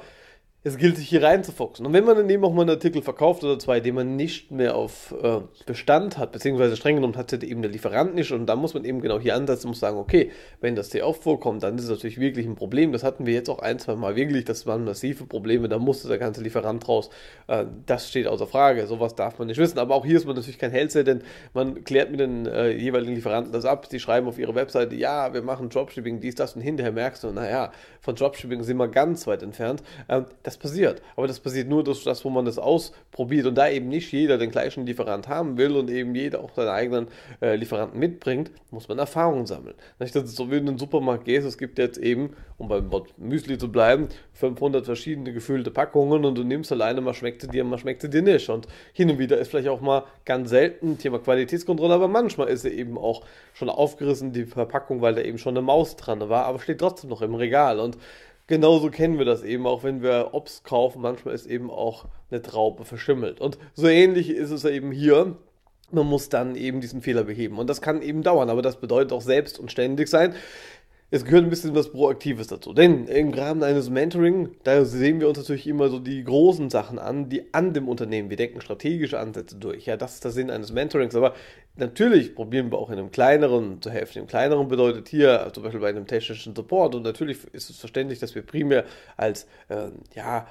es 0.61 0.77
gilt 0.77 0.97
sich 0.97 1.07
hier 1.07 1.23
reinzufuchsen. 1.23 1.85
Und 1.85 1.93
wenn 1.93 2.03
man 2.03 2.17
dann 2.17 2.29
eben 2.29 2.43
auch 2.43 2.51
mal 2.51 2.63
einen 2.63 2.71
Artikel 2.71 3.01
verkauft 3.01 3.45
oder 3.45 3.57
zwei, 3.59 3.79
den 3.79 3.95
man 3.95 4.17
nicht 4.17 4.51
mehr 4.51 4.75
auf 4.75 5.15
äh, 5.23 5.39
Bestand 5.65 6.17
hat, 6.17 6.33
beziehungsweise 6.33 6.75
streng 6.75 6.95
genommen 6.95 7.15
hat 7.15 7.31
eben 7.31 7.61
der 7.61 7.71
Lieferant 7.71 8.13
nicht, 8.13 8.33
und 8.33 8.45
da 8.45 8.57
muss 8.57 8.73
man 8.73 8.83
eben 8.83 8.99
genau 8.99 9.19
hier 9.19 9.35
ansetzen 9.35 9.67
und 9.69 9.75
sagen, 9.75 9.97
okay, 9.97 10.31
wenn 10.59 10.75
das 10.75 10.89
sehr 10.89 11.07
oft 11.07 11.23
vorkommt, 11.23 11.63
dann 11.63 11.77
ist 11.77 11.85
es 11.85 11.89
natürlich 11.89 12.19
wirklich 12.19 12.45
ein 12.45 12.55
Problem. 12.55 12.91
Das 12.91 13.03
hatten 13.03 13.25
wir 13.25 13.33
jetzt 13.33 13.49
auch 13.49 13.59
ein, 13.59 13.79
zwei 13.79 13.95
Mal 13.95 14.17
wirklich, 14.17 14.43
das 14.43 14.67
waren 14.67 14.83
massive 14.83 15.25
Probleme, 15.25 15.69
da 15.69 15.79
musste 15.79 16.09
der 16.09 16.17
ganze 16.17 16.43
Lieferant 16.43 16.89
raus. 16.89 17.09
Äh, 17.47 17.65
das 17.85 18.09
steht 18.09 18.27
außer 18.27 18.47
Frage, 18.47 18.85
sowas 18.85 19.15
darf 19.15 19.39
man 19.39 19.47
nicht 19.47 19.59
wissen. 19.59 19.79
Aber 19.79 19.95
auch 19.95 20.05
hier 20.05 20.17
ist 20.17 20.25
man 20.25 20.35
natürlich 20.35 20.59
kein 20.59 20.71
Hellseher, 20.71 21.05
denn 21.05 21.23
man 21.53 21.85
klärt 21.85 22.11
mit 22.11 22.19
den 22.19 22.47
äh, 22.47 22.71
jeweiligen 22.71 23.15
Lieferanten 23.15 23.53
das 23.53 23.63
ab, 23.63 23.87
die 23.89 23.99
schreiben 24.01 24.27
auf 24.27 24.37
ihre 24.37 24.55
Webseite, 24.55 24.95
ja, 24.95 25.33
wir 25.33 25.41
machen 25.41 25.69
Dropshipping, 25.69 26.19
dies, 26.19 26.35
das, 26.35 26.57
und 26.57 26.61
hinterher 26.61 26.91
merkst 26.91 27.23
du, 27.23 27.31
naja, 27.31 27.71
von 28.01 28.15
Dropshipping 28.15 28.63
sind 28.63 28.75
wir 28.75 28.89
ganz 28.89 29.25
weit 29.25 29.41
entfernt. 29.41 29.83
Ähm, 30.09 30.25
das 30.49 30.57
passiert. 30.59 31.01
Aber 31.15 31.27
das 31.27 31.39
passiert 31.39 31.67
nur 31.67 31.83
durch 31.83 32.03
das, 32.03 32.23
wo 32.23 32.29
man 32.29 32.45
das 32.45 32.59
ausprobiert 32.59 33.45
und 33.47 33.55
da 33.55 33.69
eben 33.69 33.87
nicht 33.89 34.11
jeder 34.11 34.37
den 34.37 34.51
gleichen 34.51 34.85
Lieferant 34.85 35.27
haben 35.27 35.57
will 35.57 35.75
und 35.75 35.89
eben 35.89 36.13
jeder 36.13 36.41
auch 36.43 36.53
seinen 36.53 36.69
eigenen 36.69 37.07
äh, 37.41 37.55
Lieferanten 37.55 37.99
mitbringt, 37.99 38.51
muss 38.71 38.87
man 38.87 38.99
Erfahrungen 38.99 39.45
sammeln. 39.45 39.75
Nicht, 39.99 40.15
dass 40.15 40.23
es 40.23 40.35
so 40.35 40.51
wie 40.51 40.57
in 40.57 40.65
den 40.65 40.77
Supermarkt 40.77 41.25
geht, 41.25 41.43
es 41.43 41.57
gibt 41.57 41.79
jetzt 41.79 41.97
eben, 41.97 42.35
um 42.57 42.67
beim 42.67 42.91
Wort 42.91 43.17
Müsli 43.17 43.57
zu 43.57 43.71
bleiben, 43.71 44.09
500 44.33 44.85
verschiedene 44.85 45.33
gefüllte 45.33 45.71
Packungen 45.71 46.25
und 46.25 46.37
du 46.37 46.43
nimmst 46.43 46.71
alleine, 46.71 47.01
mal 47.01 47.13
schmeckt 47.13 47.41
sie 47.41 47.47
dir, 47.47 47.63
mal 47.63 47.77
schmeckt 47.77 48.01
sie 48.01 48.09
dir 48.09 48.21
nicht. 48.21 48.49
Und 48.49 48.67
hin 48.93 49.09
und 49.09 49.19
wieder 49.19 49.37
ist 49.37 49.49
vielleicht 49.49 49.69
auch 49.69 49.81
mal 49.81 50.03
ganz 50.25 50.49
selten 50.49 50.97
Thema 50.97 51.19
Qualitätskontrolle, 51.19 51.93
aber 51.93 52.07
manchmal 52.07 52.47
ist 52.49 52.61
sie 52.61 52.69
eben 52.69 52.97
auch 52.97 53.23
schon 53.53 53.69
aufgerissen, 53.69 54.31
die 54.31 54.45
Verpackung, 54.45 55.01
weil 55.01 55.15
da 55.15 55.21
eben 55.21 55.37
schon 55.37 55.55
eine 55.55 55.61
Maus 55.61 55.95
dran 55.95 56.27
war, 56.29 56.45
aber 56.45 56.59
steht 56.59 56.79
trotzdem 56.79 57.09
noch 57.09 57.21
im 57.21 57.35
Regal. 57.35 57.79
Und 57.79 57.97
genauso 58.49 58.89
kennen 58.89 59.17
wir 59.17 59.25
das 59.25 59.43
eben 59.43 59.65
auch, 59.65 59.83
wenn 59.83 60.01
wir 60.01 60.33
Obst 60.33 60.65
kaufen. 60.65 61.01
Manchmal 61.01 61.35
ist 61.35 61.45
eben 61.45 61.69
auch 61.69 62.05
eine 62.29 62.41
Traube 62.41 62.83
verschimmelt. 62.83 63.39
Und 63.39 63.57
so 63.75 63.87
ähnlich 63.87 64.29
ist 64.29 64.49
es 64.49 64.65
eben 64.65 64.91
hier. 64.91 65.37
Man 65.91 66.07
muss 66.07 66.29
dann 66.29 66.55
eben 66.55 66.81
diesen 66.81 67.01
Fehler 67.01 67.23
beheben. 67.23 67.57
Und 67.57 67.69
das 67.69 67.81
kann 67.81 68.01
eben 68.01 68.21
dauern, 68.21 68.49
aber 68.49 68.61
das 68.61 68.79
bedeutet 68.79 69.13
auch 69.13 69.21
selbst 69.21 69.59
und 69.59 69.71
ständig 69.71 70.09
sein. 70.09 70.33
Es 71.11 71.25
gehört 71.25 71.43
ein 71.43 71.49
bisschen 71.49 71.73
was 71.73 71.91
Proaktives 71.91 72.47
dazu. 72.47 72.71
Denn 72.71 73.07
im 73.07 73.33
Rahmen 73.33 73.63
eines 73.63 73.89
Mentoring, 73.89 74.55
da 74.63 74.85
sehen 74.85 75.19
wir 75.19 75.27
uns 75.27 75.39
natürlich 75.39 75.65
immer 75.65 75.89
so 75.89 75.97
die 75.97 76.23
großen 76.23 76.69
Sachen 76.69 76.99
an, 76.99 77.29
die 77.29 77.51
an 77.51 77.73
dem 77.73 77.87
Unternehmen. 77.87 78.29
Wir 78.29 78.37
denken 78.37 78.61
strategische 78.61 79.19
Ansätze 79.19 79.55
durch. 79.55 79.87
Ja, 79.87 79.97
das 79.97 80.15
ist 80.15 80.23
der 80.23 80.31
Sinn 80.31 80.51
eines 80.51 80.71
Mentorings. 80.71 81.15
Aber 81.15 81.33
natürlich 81.75 82.35
probieren 82.35 82.71
wir 82.71 82.77
auch 82.77 82.91
in 82.91 82.99
einem 82.99 83.09
kleineren 83.09 83.81
zu 83.81 83.89
helfen. 83.89 84.19
Im 84.19 84.27
kleineren 84.27 84.67
bedeutet 84.67 85.09
hier 85.09 85.49
zum 85.51 85.63
Beispiel 85.63 85.81
bei 85.81 85.89
einem 85.89 86.05
technischen 86.05 86.55
Support. 86.55 86.93
Und 86.93 87.01
natürlich 87.01 87.39
ist 87.53 87.71
es 87.71 87.79
verständlich, 87.79 88.19
dass 88.19 88.35
wir 88.35 88.43
primär 88.43 88.85
als, 89.17 89.47
äh, 89.69 89.89
ja, 90.15 90.45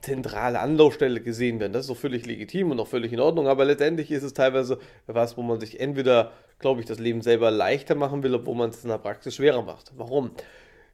zentrale 0.00 0.60
Anlaufstelle 0.60 1.20
gesehen 1.20 1.60
werden. 1.60 1.72
Das 1.72 1.86
ist 1.86 1.90
auch 1.90 1.96
völlig 1.96 2.26
legitim 2.26 2.70
und 2.70 2.80
auch 2.80 2.86
völlig 2.86 3.12
in 3.12 3.20
Ordnung, 3.20 3.48
aber 3.48 3.64
letztendlich 3.64 4.10
ist 4.10 4.22
es 4.22 4.32
teilweise 4.32 4.78
was, 5.06 5.36
wo 5.36 5.42
man 5.42 5.60
sich 5.60 5.80
entweder, 5.80 6.32
glaube 6.58 6.80
ich, 6.80 6.86
das 6.86 6.98
Leben 6.98 7.22
selber 7.22 7.50
leichter 7.50 7.94
machen 7.94 8.22
will, 8.22 8.34
obwohl 8.34 8.56
man 8.56 8.70
es 8.70 8.82
in 8.82 8.90
der 8.90 8.98
Praxis 8.98 9.34
schwerer 9.36 9.62
macht. 9.62 9.92
Warum? 9.96 10.30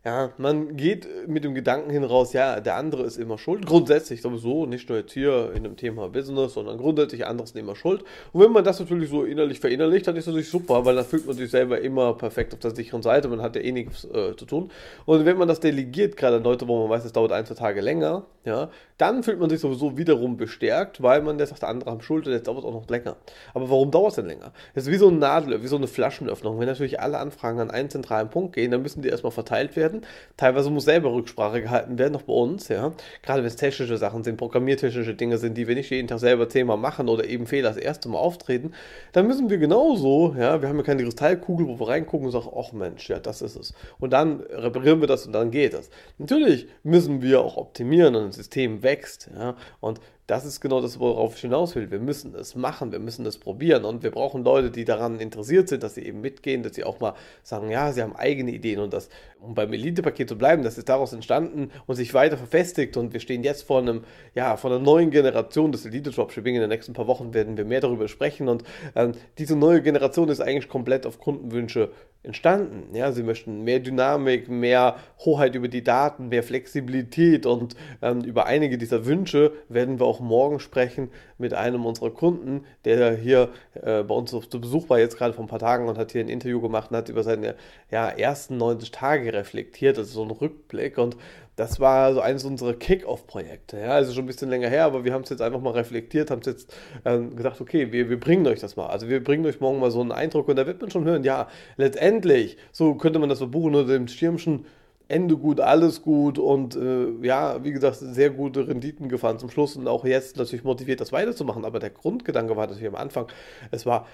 Ja, 0.04 0.32
man 0.36 0.76
geht 0.76 1.08
mit 1.28 1.44
dem 1.44 1.54
Gedanken 1.54 1.88
hin 1.88 2.04
raus, 2.04 2.34
ja, 2.34 2.60
der 2.60 2.76
andere 2.76 3.04
ist 3.04 3.16
immer 3.16 3.38
schuld. 3.38 3.64
Grundsätzlich 3.64 4.20
sowieso, 4.20 4.66
nicht 4.66 4.86
nur 4.90 4.98
jetzt 4.98 5.14
hier 5.14 5.52
in 5.54 5.62
dem 5.62 5.78
Thema 5.78 6.10
Business, 6.10 6.52
sondern 6.52 6.76
grundsätzlich 6.76 7.24
andere 7.24 7.46
sind 7.46 7.58
immer 7.58 7.74
schuld. 7.74 8.04
Und 8.34 8.42
wenn 8.42 8.52
man 8.52 8.64
das 8.64 8.78
natürlich 8.78 9.08
so 9.08 9.24
innerlich 9.24 9.60
verinnerlicht, 9.60 10.06
dann 10.06 10.14
ist 10.16 10.26
das 10.26 10.34
natürlich 10.34 10.50
super, 10.50 10.84
weil 10.84 10.96
dann 10.96 11.06
fühlt 11.06 11.26
man 11.26 11.34
sich 11.34 11.50
selber 11.50 11.80
immer 11.80 12.12
perfekt 12.12 12.52
auf 12.52 12.60
der 12.60 12.72
sicheren 12.72 13.00
Seite. 13.00 13.28
Man 13.28 13.40
hat 13.40 13.56
ja 13.56 13.62
eh 13.62 13.72
nichts 13.72 14.04
äh, 14.04 14.36
zu 14.36 14.44
tun. 14.44 14.70
Und 15.06 15.24
wenn 15.24 15.38
man 15.38 15.48
das 15.48 15.60
delegiert, 15.60 16.18
gerade 16.18 16.36
an 16.36 16.44
Leute, 16.44 16.68
wo 16.68 16.82
man 16.82 16.90
weiß, 16.90 17.06
es 17.06 17.12
dauert 17.14 17.32
ein, 17.32 17.46
zwei 17.46 17.54
Tage 17.54 17.80
länger, 17.80 18.26
ja, 18.44 18.70
dann 18.98 19.22
fühlt 19.22 19.40
man 19.40 19.48
sich 19.48 19.60
sowieso 19.60 19.96
wiederum 19.96 20.36
bestärkt, 20.36 21.02
weil 21.02 21.22
man 21.22 21.38
der 21.38 21.46
sagt, 21.46 21.62
der 21.62 21.68
andere 21.70 21.90
haben 21.90 22.02
Schuld 22.02 22.26
und 22.26 22.32
jetzt 22.32 22.46
dauert 22.46 22.58
es 22.58 22.64
auch 22.64 22.72
noch 22.72 22.88
länger. 22.88 23.16
Aber 23.54 23.70
warum 23.70 23.90
dauert 23.90 24.10
es 24.10 24.16
denn 24.16 24.26
länger? 24.26 24.52
Das 24.74 24.84
ist 24.84 24.92
wie 24.92 24.96
so 24.96 25.08
ein 25.08 25.18
Nadel, 25.18 25.62
wie 25.62 25.66
so 25.66 25.76
eine 25.76 25.86
Flaschenöffnung. 25.86 26.60
Wenn 26.60 26.66
natürlich 26.66 27.00
alle 27.00 27.18
Anfragen 27.18 27.58
an 27.58 27.70
einen 27.70 27.90
zentralen 27.90 28.28
Punkt 28.28 28.54
gehen, 28.54 28.70
dann 28.70 28.82
müssen 28.82 29.02
die 29.02 29.08
erstmal 29.08 29.32
verteilt 29.32 29.76
werden. 29.76 30.02
Teilweise 30.36 30.70
muss 30.70 30.84
selber 30.84 31.12
Rücksprache 31.12 31.62
gehalten 31.62 31.98
werden, 31.98 32.14
auch 32.16 32.22
bei 32.22 32.34
uns, 32.34 32.68
ja. 32.68 32.92
Gerade 33.22 33.40
wenn 33.40 33.48
es 33.48 33.56
technische 33.56 33.96
Sachen 33.96 34.22
sind, 34.24 34.36
programmiertechnische 34.36 35.14
Dinge 35.14 35.38
sind, 35.38 35.56
die 35.56 35.66
wir 35.66 35.74
nicht 35.74 35.90
jeden 35.90 36.08
Tag 36.08 36.20
selber 36.20 36.48
Thema 36.48 36.76
machen 36.76 37.08
oder 37.08 37.24
eben 37.24 37.46
Fehler 37.46 37.70
das 37.70 37.78
erste 37.78 38.08
Mal 38.08 38.18
auftreten, 38.18 38.72
dann 39.12 39.26
müssen 39.26 39.48
wir 39.50 39.58
genauso, 39.58 40.34
ja, 40.38 40.60
wir 40.60 40.68
haben 40.68 40.76
ja 40.76 40.82
keine 40.82 41.02
Kristallkugel, 41.02 41.66
wo 41.66 41.80
wir 41.80 41.88
reingucken 41.88 42.26
und 42.26 42.32
sagen, 42.32 42.48
ach 42.54 42.72
Mensch, 42.72 43.08
ja, 43.08 43.18
das 43.18 43.42
ist 43.42 43.56
es. 43.56 43.74
Und 43.98 44.12
dann 44.12 44.40
reparieren 44.40 45.00
wir 45.00 45.08
das 45.08 45.26
und 45.26 45.32
dann 45.32 45.50
geht 45.50 45.74
es. 45.74 45.90
Natürlich 46.18 46.68
müssen 46.82 47.22
wir 47.22 47.40
auch 47.40 47.56
optimieren 47.56 48.14
und 48.14 48.28
das 48.28 48.33
System 48.34 48.82
wächst, 48.82 49.30
ja. 49.34 49.56
Und 49.80 50.00
das 50.26 50.46
ist 50.46 50.60
genau 50.60 50.80
das, 50.80 50.98
worauf 50.98 51.34
ich 51.34 51.42
hinaus 51.42 51.74
will. 51.74 51.90
Wir 51.90 51.98
müssen 51.98 52.34
es 52.34 52.54
machen, 52.54 52.92
wir 52.92 52.98
müssen 52.98 53.26
es 53.26 53.36
probieren 53.36 53.84
und 53.84 54.02
wir 54.02 54.10
brauchen 54.10 54.42
Leute, 54.42 54.70
die 54.70 54.86
daran 54.86 55.20
interessiert 55.20 55.68
sind, 55.68 55.82
dass 55.82 55.94
sie 55.94 56.02
eben 56.02 56.22
mitgehen, 56.22 56.62
dass 56.62 56.74
sie 56.74 56.84
auch 56.84 56.98
mal 56.98 57.14
sagen, 57.42 57.70
ja, 57.70 57.92
sie 57.92 58.02
haben 58.02 58.16
eigene 58.16 58.50
Ideen 58.50 58.80
und 58.80 58.94
das, 58.94 59.10
um 59.40 59.54
beim 59.54 59.72
Elite-Paket 59.72 60.28
zu 60.30 60.38
bleiben, 60.38 60.62
das 60.62 60.78
ist 60.78 60.88
daraus 60.88 61.12
entstanden 61.12 61.70
und 61.86 61.96
sich 61.96 62.14
weiter 62.14 62.38
verfestigt 62.38 62.96
und 62.96 63.12
wir 63.12 63.20
stehen 63.20 63.42
jetzt 63.42 63.62
vor 63.62 63.80
einem, 63.80 64.04
ja, 64.34 64.56
vor 64.56 64.70
einer 64.70 64.80
neuen 64.80 65.10
Generation 65.10 65.72
des 65.72 65.84
Elite-Dropshipping. 65.84 66.54
In 66.54 66.62
den 66.62 66.70
nächsten 66.70 66.94
paar 66.94 67.06
Wochen 67.06 67.34
werden 67.34 67.58
wir 67.58 67.66
mehr 67.66 67.80
darüber 67.80 68.08
sprechen 68.08 68.48
und 68.48 68.64
ähm, 68.94 69.12
diese 69.36 69.56
neue 69.56 69.82
Generation 69.82 70.30
ist 70.30 70.40
eigentlich 70.40 70.68
komplett 70.68 71.04
auf 71.04 71.18
Kundenwünsche 71.18 71.90
entstanden. 72.24 72.94
Ja, 72.94 73.12
sie 73.12 73.22
möchten 73.22 73.62
mehr 73.62 73.80
Dynamik, 73.80 74.48
mehr 74.48 74.96
Hoheit 75.24 75.54
über 75.54 75.68
die 75.68 75.84
Daten, 75.84 76.28
mehr 76.30 76.42
Flexibilität 76.42 77.44
und 77.44 77.76
ähm, 78.00 78.22
über 78.22 78.46
einige 78.46 78.78
dieser 78.78 79.04
Wünsche 79.04 79.52
werden 79.68 80.00
wir 80.00 80.06
auch 80.06 80.13
morgen 80.20 80.60
sprechen 80.60 81.10
mit 81.38 81.54
einem 81.54 81.84
unserer 81.86 82.10
Kunden, 82.10 82.64
der 82.84 83.16
hier 83.16 83.50
äh, 83.74 84.02
bei 84.02 84.14
uns 84.14 84.30
zu 84.30 84.60
Besuch 84.60 84.88
war, 84.88 84.98
jetzt 84.98 85.16
gerade 85.16 85.34
vor 85.34 85.44
ein 85.44 85.48
paar 85.48 85.58
Tagen 85.58 85.88
und 85.88 85.98
hat 85.98 86.12
hier 86.12 86.20
ein 86.20 86.28
Interview 86.28 86.60
gemacht 86.60 86.90
und 86.90 86.96
hat 86.96 87.08
über 87.08 87.22
seine 87.22 87.54
ja, 87.90 88.08
ersten 88.08 88.56
90 88.56 88.90
Tage 88.90 89.32
reflektiert, 89.32 89.98
ist 89.98 90.12
so 90.12 90.22
ein 90.22 90.30
Rückblick 90.30 90.98
und 90.98 91.16
das 91.56 91.78
war 91.78 92.12
so 92.12 92.20
eines 92.20 92.44
unserer 92.44 92.74
Kick-Off-Projekte. 92.74 93.78
Ja, 93.78 93.90
also 93.90 94.12
schon 94.12 94.24
ein 94.24 94.26
bisschen 94.26 94.50
länger 94.50 94.68
her, 94.68 94.84
aber 94.84 95.04
wir 95.04 95.12
haben 95.12 95.22
es 95.22 95.30
jetzt 95.30 95.42
einfach 95.42 95.60
mal 95.60 95.70
reflektiert, 95.70 96.30
haben 96.30 96.40
es 96.40 96.46
jetzt 96.46 96.74
ähm, 97.04 97.36
gesagt, 97.36 97.60
okay, 97.60 97.92
wir, 97.92 98.10
wir 98.10 98.18
bringen 98.18 98.46
euch 98.46 98.60
das 98.60 98.76
mal. 98.76 98.86
Also 98.86 99.08
wir 99.08 99.22
bringen 99.22 99.46
euch 99.46 99.60
morgen 99.60 99.78
mal 99.78 99.90
so 99.90 100.00
einen 100.00 100.12
Eindruck 100.12 100.48
und 100.48 100.56
da 100.56 100.66
wird 100.66 100.80
man 100.80 100.90
schon 100.90 101.04
hören, 101.04 101.22
ja, 101.22 101.48
letztendlich, 101.76 102.56
so 102.72 102.94
könnte 102.96 103.18
man 103.18 103.28
das 103.28 103.38
so 103.38 103.46
buchen 103.46 103.74
unter 103.74 103.92
dem 103.92 104.08
Schirmchen, 104.08 104.66
Ende 105.08 105.36
gut, 105.36 105.60
alles 105.60 106.02
gut 106.02 106.38
und 106.38 106.76
äh, 106.76 107.10
ja, 107.22 107.62
wie 107.62 107.72
gesagt, 107.72 107.96
sehr 107.96 108.30
gute 108.30 108.66
Renditen 108.66 109.08
gefahren 109.08 109.38
zum 109.38 109.50
Schluss 109.50 109.76
und 109.76 109.86
auch 109.86 110.04
jetzt 110.04 110.38
natürlich 110.38 110.64
motiviert, 110.64 111.00
das 111.00 111.12
weiterzumachen. 111.12 111.64
Aber 111.64 111.78
der 111.78 111.90
Grundgedanke 111.90 112.56
war 112.56 112.66
natürlich 112.66 112.88
am 112.88 112.94
Anfang, 112.94 113.26
es 113.70 113.84
war 113.84 114.06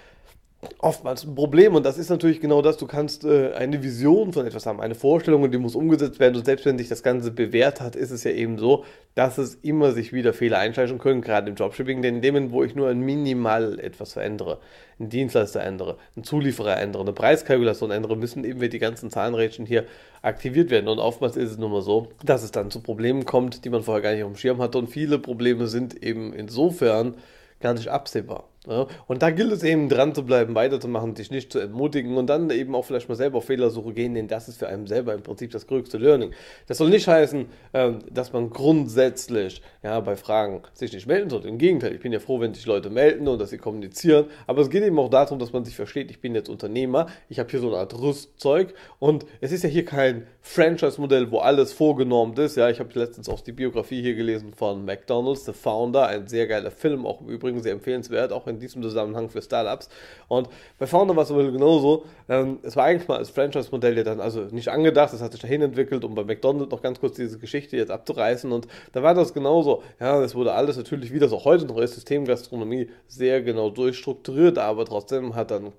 oftmals 0.78 1.24
ein 1.24 1.34
Problem 1.34 1.74
und 1.74 1.86
das 1.86 1.96
ist 1.96 2.10
natürlich 2.10 2.40
genau 2.40 2.60
das, 2.60 2.76
du 2.76 2.86
kannst 2.86 3.24
äh, 3.24 3.52
eine 3.52 3.82
Vision 3.82 4.32
von 4.32 4.46
etwas 4.46 4.66
haben, 4.66 4.80
eine 4.80 4.94
Vorstellung 4.94 5.42
und 5.42 5.52
die 5.52 5.58
muss 5.58 5.74
umgesetzt 5.74 6.20
werden 6.20 6.36
und 6.36 6.44
selbst 6.44 6.66
wenn 6.66 6.76
sich 6.76 6.88
das 6.88 7.02
Ganze 7.02 7.30
bewährt 7.30 7.80
hat, 7.80 7.96
ist 7.96 8.10
es 8.10 8.24
ja 8.24 8.30
eben 8.30 8.58
so, 8.58 8.84
dass 9.14 9.38
es 9.38 9.54
immer 9.56 9.92
sich 9.92 10.12
wieder 10.12 10.34
Fehler 10.34 10.58
einschleichen 10.58 10.98
können, 10.98 11.22
gerade 11.22 11.48
im 11.48 11.56
Dropshipping, 11.56 12.02
denn 12.02 12.16
in 12.16 12.22
dem, 12.22 12.52
wo 12.52 12.62
ich 12.62 12.74
nur 12.74 12.88
ein 12.88 13.00
minimal 13.00 13.80
etwas 13.80 14.12
verändere, 14.12 14.58
einen 14.98 15.08
Dienstleister 15.08 15.62
ändere, 15.62 15.96
einen 16.14 16.24
Zulieferer 16.24 16.78
ändere, 16.78 17.02
eine 17.02 17.12
Preiskalkulation 17.14 17.90
ändere, 17.90 18.16
müssen 18.16 18.44
eben 18.44 18.60
die 18.60 18.78
ganzen 18.78 19.10
Zahlenrädchen 19.10 19.64
hier 19.64 19.86
aktiviert 20.20 20.70
werden. 20.70 20.88
Und 20.88 20.98
oftmals 20.98 21.36
ist 21.36 21.52
es 21.52 21.58
nun 21.58 21.72
mal 21.72 21.80
so, 21.80 22.08
dass 22.22 22.42
es 22.42 22.52
dann 22.52 22.70
zu 22.70 22.80
Problemen 22.80 23.24
kommt, 23.24 23.64
die 23.64 23.70
man 23.70 23.82
vorher 23.82 24.02
gar 24.02 24.12
nicht 24.12 24.22
auf 24.22 24.32
dem 24.32 24.36
Schirm 24.36 24.60
hatte. 24.60 24.76
Und 24.76 24.88
viele 24.88 25.18
Probleme 25.18 25.66
sind 25.68 26.02
eben 26.02 26.34
insofern 26.34 27.14
gar 27.60 27.74
nicht 27.74 27.88
absehbar. 27.88 28.44
Ja, 28.66 28.86
und 29.06 29.22
da 29.22 29.30
gilt 29.30 29.52
es 29.52 29.62
eben 29.62 29.88
dran 29.88 30.14
zu 30.14 30.22
bleiben, 30.22 30.54
weiterzumachen, 30.54 31.14
dich 31.14 31.30
nicht 31.30 31.50
zu 31.50 31.60
entmutigen 31.60 32.18
und 32.18 32.26
dann 32.26 32.50
eben 32.50 32.74
auch 32.74 32.84
vielleicht 32.84 33.08
mal 33.08 33.14
selber 33.14 33.38
auf 33.38 33.46
Fehlersuche 33.46 33.94
gehen, 33.94 34.14
denn 34.14 34.28
das 34.28 34.48
ist 34.48 34.58
für 34.58 34.68
einen 34.68 34.86
selber 34.86 35.14
im 35.14 35.22
Prinzip 35.22 35.50
das 35.50 35.66
größte 35.66 35.96
Learning. 35.96 36.32
Das 36.66 36.76
soll 36.76 36.90
nicht 36.90 37.08
heißen, 37.08 37.46
ähm, 37.72 38.00
dass 38.10 38.34
man 38.34 38.50
grundsätzlich 38.50 39.62
ja, 39.82 39.98
bei 40.00 40.14
Fragen 40.14 40.60
sich 40.74 40.92
nicht 40.92 41.06
melden 41.06 41.30
sollte. 41.30 41.48
Im 41.48 41.56
Gegenteil, 41.56 41.94
ich 41.94 42.00
bin 42.00 42.12
ja 42.12 42.20
froh, 42.20 42.38
wenn 42.38 42.52
sich 42.52 42.66
Leute 42.66 42.90
melden 42.90 43.28
und 43.28 43.40
dass 43.40 43.48
sie 43.48 43.56
kommunizieren, 43.56 44.26
aber 44.46 44.60
es 44.60 44.68
geht 44.68 44.82
eben 44.82 44.98
auch 44.98 45.08
darum, 45.08 45.38
dass 45.38 45.54
man 45.54 45.64
sich 45.64 45.74
versteht, 45.74 46.10
ich 46.10 46.20
bin 46.20 46.34
jetzt 46.34 46.50
Unternehmer, 46.50 47.06
ich 47.30 47.38
habe 47.38 47.48
hier 47.50 47.60
so 47.60 47.68
eine 47.68 47.78
Art 47.78 47.98
Rüstzeug 47.98 48.74
und 48.98 49.24
es 49.40 49.52
ist 49.52 49.64
ja 49.64 49.70
hier 49.70 49.86
kein 49.86 50.26
Franchise-Modell, 50.42 51.30
wo 51.30 51.38
alles 51.38 51.72
vorgenormt 51.72 52.38
ist. 52.38 52.56
Ja, 52.56 52.68
ich 52.68 52.78
habe 52.78 52.90
letztens 52.98 53.30
auch 53.30 53.40
die 53.40 53.52
Biografie 53.52 54.02
hier 54.02 54.14
gelesen 54.14 54.52
von 54.52 54.84
McDonald's, 54.84 55.46
The 55.46 55.52
Founder, 55.54 56.08
ein 56.08 56.28
sehr 56.28 56.46
geiler 56.46 56.70
Film, 56.70 57.06
auch 57.06 57.22
im 57.22 57.28
Übrigen 57.28 57.62
sehr 57.62 57.72
empfehlenswert, 57.72 58.32
auch 58.32 58.49
in 58.50 58.58
diesem 58.58 58.82
Zusammenhang 58.82 59.28
für 59.28 59.40
Startups. 59.40 59.88
Und 60.28 60.48
bei 60.78 60.86
Founder 60.86 61.16
war 61.16 61.22
es 61.22 61.30
aber 61.30 61.50
genauso. 61.50 62.04
Ähm, 62.28 62.58
es 62.62 62.76
war 62.76 62.84
eigentlich 62.84 63.08
mal 63.08 63.18
als 63.18 63.30
Franchise-Modell 63.30 63.96
ja 63.96 64.04
dann 64.04 64.20
also 64.20 64.42
nicht 64.50 64.68
angedacht, 64.68 65.14
es 65.14 65.22
hat 65.22 65.32
sich 65.32 65.40
dahin 65.40 65.62
entwickelt, 65.62 66.04
um 66.04 66.14
bei 66.14 66.24
McDonald's 66.24 66.70
noch 66.70 66.82
ganz 66.82 67.00
kurz 67.00 67.16
diese 67.16 67.38
Geschichte 67.38 67.76
jetzt 67.76 67.90
abzureißen. 67.90 68.52
Und 68.52 68.68
da 68.92 69.02
war 69.02 69.14
das 69.14 69.32
genauso. 69.32 69.82
Ja, 69.98 70.22
es 70.22 70.34
wurde 70.34 70.52
alles 70.52 70.76
natürlich, 70.76 71.12
wie 71.12 71.18
das 71.18 71.32
auch 71.32 71.44
heute 71.44 71.64
noch 71.64 71.78
ist, 71.78 71.94
Systemgastronomie 71.94 72.90
sehr 73.08 73.42
genau 73.42 73.70
durchstrukturiert, 73.70 74.58
aber 74.58 74.84
trotzdem 74.84 75.34
hat 75.34 75.50
dann 75.50 75.72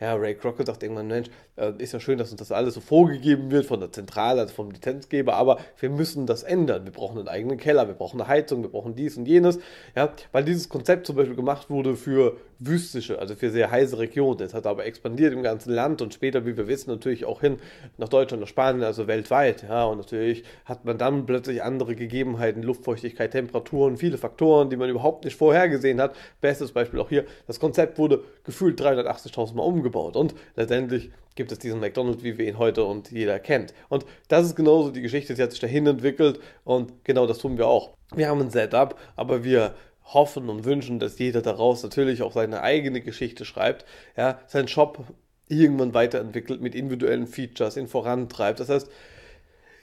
ja, 0.00 0.14
Ray 0.14 0.34
Kroc 0.34 0.56
gesagt 0.56 0.82
irgendwann, 0.82 1.08
Mensch, 1.08 1.28
äh, 1.56 1.72
ist 1.78 1.92
ja 1.92 2.00
schön, 2.00 2.18
dass 2.18 2.30
uns 2.30 2.38
das 2.38 2.52
alles 2.52 2.74
so 2.74 2.80
vorgegeben 2.80 3.50
wird 3.50 3.66
von 3.66 3.80
der 3.80 3.90
Zentrale, 3.90 4.40
also 4.40 4.54
vom 4.54 4.70
Lizenzgeber, 4.70 5.34
aber 5.34 5.58
wir 5.78 5.90
müssen 5.90 6.26
das 6.26 6.42
ändern. 6.44 6.84
Wir 6.84 6.92
brauchen 6.92 7.18
einen 7.18 7.28
eigenen 7.28 7.58
Keller, 7.58 7.88
wir 7.88 7.94
brauchen 7.94 8.20
eine 8.20 8.28
Heizung, 8.28 8.62
wir 8.62 8.70
brauchen 8.70 8.94
dies 8.94 9.16
und 9.16 9.26
jenes. 9.26 9.58
Ja, 9.96 10.12
weil 10.32 10.44
dieses 10.44 10.68
Konzept 10.68 11.06
zum 11.06 11.16
Beispiel 11.16 11.36
gemacht 11.36 11.68
wurde 11.68 11.96
für 11.96 12.17
wüstische, 12.58 13.18
also 13.18 13.34
für 13.34 13.50
sehr 13.50 13.70
heiße 13.70 13.98
Regionen. 13.98 14.38
Das 14.38 14.54
hat 14.54 14.66
aber 14.66 14.84
expandiert 14.84 15.32
im 15.32 15.42
ganzen 15.42 15.72
Land 15.72 16.02
und 16.02 16.14
später, 16.14 16.44
wie 16.44 16.56
wir 16.56 16.68
wissen, 16.68 16.90
natürlich 16.90 17.24
auch 17.24 17.40
hin 17.40 17.58
nach 17.96 18.08
Deutschland, 18.08 18.40
nach 18.40 18.48
Spanien, 18.48 18.84
also 18.84 19.06
weltweit. 19.06 19.62
Ja, 19.62 19.84
und 19.84 19.98
natürlich 19.98 20.44
hat 20.64 20.84
man 20.84 20.98
dann 20.98 21.26
plötzlich 21.26 21.62
andere 21.62 21.94
Gegebenheiten, 21.94 22.62
Luftfeuchtigkeit, 22.62 23.30
Temperaturen, 23.30 23.96
viele 23.96 24.18
Faktoren, 24.18 24.70
die 24.70 24.76
man 24.76 24.90
überhaupt 24.90 25.24
nicht 25.24 25.36
vorhergesehen 25.36 26.00
hat. 26.00 26.16
Bestes 26.40 26.72
Beispiel 26.72 27.00
auch 27.00 27.08
hier, 27.08 27.24
das 27.46 27.60
Konzept 27.60 27.98
wurde 27.98 28.24
gefühlt 28.44 28.80
380.000 28.80 29.54
Mal 29.54 29.62
umgebaut 29.62 30.16
und 30.16 30.34
letztendlich 30.56 31.10
gibt 31.38 31.52
es 31.52 31.60
diesen 31.60 31.78
McDonald's, 31.78 32.24
wie 32.24 32.36
wir 32.36 32.48
ihn 32.48 32.58
heute 32.58 32.84
und 32.84 33.12
jeder 33.12 33.38
kennt. 33.38 33.72
Und 33.88 34.04
das 34.26 34.44
ist 34.44 34.56
genauso 34.56 34.90
die 34.90 35.02
Geschichte, 35.02 35.36
sie 35.36 35.42
hat 35.42 35.52
sich 35.52 35.60
dahin 35.60 35.86
entwickelt 35.86 36.40
und 36.64 37.04
genau 37.04 37.28
das 37.28 37.38
tun 37.38 37.56
wir 37.56 37.68
auch. 37.68 37.94
Wir 38.14 38.28
haben 38.28 38.40
ein 38.40 38.50
Setup, 38.50 38.98
aber 39.14 39.44
wir 39.44 39.74
hoffen 40.08 40.48
und 40.48 40.64
wünschen, 40.64 40.98
dass 40.98 41.18
jeder 41.18 41.42
daraus 41.42 41.82
natürlich 41.82 42.22
auch 42.22 42.32
seine 42.32 42.62
eigene 42.62 43.00
Geschichte 43.00 43.44
schreibt, 43.44 43.84
ja, 44.16 44.40
seinen 44.46 44.68
Shop 44.68 45.04
irgendwann 45.48 45.94
weiterentwickelt 45.94 46.60
mit 46.60 46.74
individuellen 46.74 47.26
Features, 47.26 47.76
ihn 47.76 47.88
vorantreibt. 47.88 48.60
Das 48.60 48.68
heißt, 48.68 48.88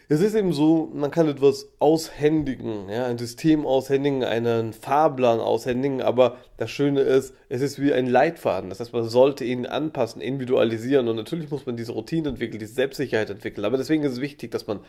es 0.08 0.22
ist 0.22 0.36
eben 0.36 0.54
so, 0.54 0.92
man 0.94 1.10
kann 1.10 1.28
etwas 1.28 1.68
aushändigen, 1.80 2.90
ja, 2.90 3.06
ein 3.06 3.18
System 3.18 3.66
aushändigen, 3.66 4.24
einen 4.24 4.72
Fahrplan 4.74 5.40
aushändigen, 5.40 6.02
aber 6.04 6.38
das 6.58 6.70
Schöne 6.70 7.02
ist, 7.02 7.34
es 7.50 7.62
ist 7.62 7.82
wie 7.82 7.92
ein 7.92 8.06
Leitfaden. 8.06 8.70
Das 8.70 8.80
heißt, 8.80 8.94
man 8.94 9.10
sollte 9.10 9.44
ihn 9.44 9.66
anpassen, 9.66 10.22
individualisieren 10.22 11.08
und 11.08 11.16
natürlich 11.16 11.50
muss 11.50 11.66
man 11.66 11.76
diese 11.76 11.94
Routine 11.94 12.30
entwickeln, 12.30 12.60
diese 12.60 12.74
Selbstsicherheit 12.74 13.32
entwickeln. 13.32 13.66
Aber 13.66 13.78
deswegen 13.78 14.04
ist 14.04 14.14
es 14.14 14.22
wichtig, 14.22 14.52
dass 14.52 14.68
man 14.68 14.82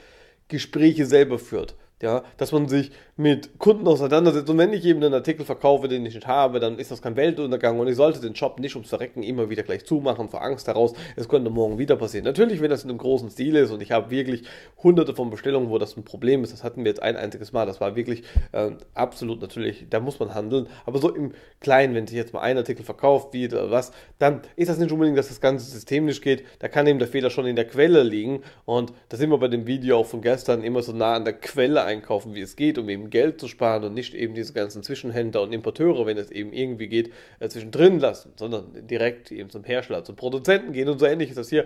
Gespräche 0.49 1.07
selber 1.07 1.39
führt. 1.39 1.77
Ja, 2.03 2.25
dass 2.37 2.53
man 2.53 2.69
sich 2.69 2.91
mit 3.17 3.59
Kunden 3.59 3.89
auseinandersetzt. 3.89 4.51
Und 4.51 4.59
wenn 4.59 4.75
ich 4.75 4.85
eben 4.85 5.03
einen 5.03 5.15
Artikel 5.15 5.47
verkaufe, 5.47 5.89
den 5.89 6.05
ich 6.05 6.15
nicht 6.15 6.27
habe, 6.27 6.61
dann 6.61 6.79
ist 6.79 6.91
das 6.91 7.01
kein 7.01 7.17
Weltuntergang 7.17 7.81
und 7.81 7.89
ich 7.89 7.97
sollte 7.97 8.21
den 8.21 8.35
Job 8.35 8.61
nicht 8.61 8.75
ums 8.77 8.91
Verrecken 8.91 9.23
immer 9.23 9.49
wieder 9.49 9.63
gleich 9.63 9.87
zumachen, 9.87 10.29
vor 10.29 10.43
Angst 10.43 10.67
heraus, 10.67 10.93
es 11.17 11.27
könnte 11.27 11.49
morgen 11.49 11.79
wieder 11.79 11.97
passieren. 11.97 12.27
Natürlich, 12.27 12.61
wenn 12.61 12.69
das 12.69 12.85
in 12.85 12.91
einem 12.91 12.99
großen 12.99 13.31
Stil 13.31 13.57
ist 13.57 13.71
und 13.71 13.81
ich 13.81 13.93
habe 13.93 14.11
wirklich 14.11 14.43
hunderte 14.83 15.15
von 15.15 15.31
Bestellungen, 15.31 15.71
wo 15.71 15.79
das 15.79 15.97
ein 15.97 16.05
Problem 16.05 16.45
ist, 16.45 16.53
das 16.53 16.65
hatten 16.65 16.85
wir 16.85 16.91
jetzt 16.91 17.03
ein 17.03 17.17
einziges 17.17 17.55
Mal, 17.55 17.65
das 17.65 17.81
war 17.81 17.97
wirklich 17.97 18.25
äh, 18.53 18.73
absolut 18.93 19.41
natürlich, 19.41 19.87
da 19.89 19.99
muss 19.99 20.21
man 20.21 20.35
handeln. 20.35 20.67
Aber 20.85 20.99
so 20.99 21.15
im 21.15 21.33
Kleinen, 21.61 21.95
wenn 21.95 22.07
sich 22.07 22.19
jetzt 22.19 22.35
mal 22.35 22.41
ein 22.41 22.59
Artikel 22.59 22.85
verkauft, 22.85 23.33
wie 23.33 23.47
oder 23.47 23.71
was, 23.71 23.93
dann 24.19 24.43
ist 24.57 24.69
das 24.69 24.77
nicht 24.77 24.93
unbedingt, 24.93 25.17
dass 25.17 25.29
das 25.29 25.41
ganze 25.41 25.65
System 25.65 26.05
nicht 26.05 26.21
geht. 26.21 26.45
Da 26.59 26.69
kann 26.69 26.87
eben 26.87 26.99
der 26.99 27.09
Fehler 27.09 27.31
schon 27.31 27.47
in 27.47 27.57
der 27.57 27.67
Quelle 27.67 28.03
liegen. 28.03 28.43
Und 28.67 28.93
da 29.09 29.17
sind 29.17 29.31
wir 29.31 29.39
bei 29.39 29.49
dem 29.49 29.67
Video 29.67 29.97
auch 29.99 30.07
von 30.07 30.21
gestern 30.21 30.63
immer 30.63 30.83
so 30.83 30.93
nah 30.93 31.15
an 31.15 31.25
der 31.25 31.33
Quelle 31.33 31.86
einkaufen, 31.87 32.35
wie 32.35 32.41
es 32.41 32.57
geht, 32.57 32.79
um 32.79 32.89
eben 32.89 33.11
Geld 33.11 33.41
zu 33.41 33.49
sparen 33.49 33.85
und 33.85 33.95
nicht 33.95 34.15
eben 34.15 34.35
diese 34.35 34.53
ganzen 34.53 34.83
Zwischenhändler 34.83 35.43
und 35.43 35.53
Importeure, 35.53 36.05
wenn 36.07 36.19
es 36.19 36.31
eben 36.31 36.53
irgendwie 36.53 36.89
geht, 36.89 37.13
äh, 37.41 37.49
zwischendrin 37.49 37.99
lassen, 38.01 38.33
sondern 38.37 38.87
direkt 38.87 39.33
eben 39.33 39.51
zum 39.51 39.65
Hersteller, 39.65 40.05
zum 40.05 40.17
Produzenten 40.17 40.73
gehen 40.73 40.89
und 40.89 40.99
so 40.99 41.07
ähnlich 41.07 41.31
ist 41.31 41.39
das 41.39 41.49
hier. 41.49 41.65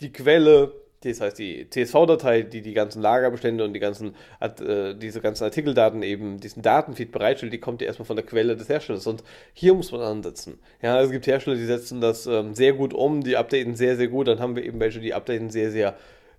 Die 0.00 0.12
Quelle 0.12 0.72
das 1.04 1.20
heißt 1.20 1.38
die 1.38 1.68
CSV-Datei, 1.68 2.42
die 2.42 2.62
die 2.62 2.72
ganzen 2.72 3.02
Lagerbestände 3.02 3.64
und 3.64 3.72
die 3.72 3.80
ganzen, 3.80 4.14
äh, 4.40 4.94
diese 4.94 5.20
ganzen 5.20 5.44
Artikeldaten 5.44 6.02
eben, 6.02 6.40
diesen 6.40 6.62
Datenfeed 6.62 7.12
bereitstellt, 7.12 7.52
die 7.52 7.60
kommt 7.60 7.80
ja 7.80 7.86
erstmal 7.86 8.06
von 8.06 8.16
der 8.16 8.24
Quelle 8.24 8.56
des 8.56 8.68
Herstellers. 8.68 9.06
Und 9.06 9.22
hier 9.52 9.74
muss 9.74 9.92
man 9.92 10.00
ansetzen. 10.00 10.58
Ja, 10.82 11.00
es 11.00 11.10
gibt 11.10 11.26
Hersteller, 11.26 11.56
die 11.56 11.64
setzen 11.64 12.00
das 12.00 12.26
ähm, 12.26 12.54
sehr 12.54 12.72
gut 12.72 12.94
um, 12.94 13.22
die 13.22 13.36
updaten 13.36 13.76
sehr, 13.76 13.96
sehr 13.96 14.08
gut. 14.08 14.28
Dann 14.28 14.40
haben 14.40 14.56
wir 14.56 14.64
eben 14.64 14.80
welche, 14.80 15.00
die 15.00 15.14
updaten 15.14 15.50
sehr, 15.50 15.70
sehr 15.70 15.96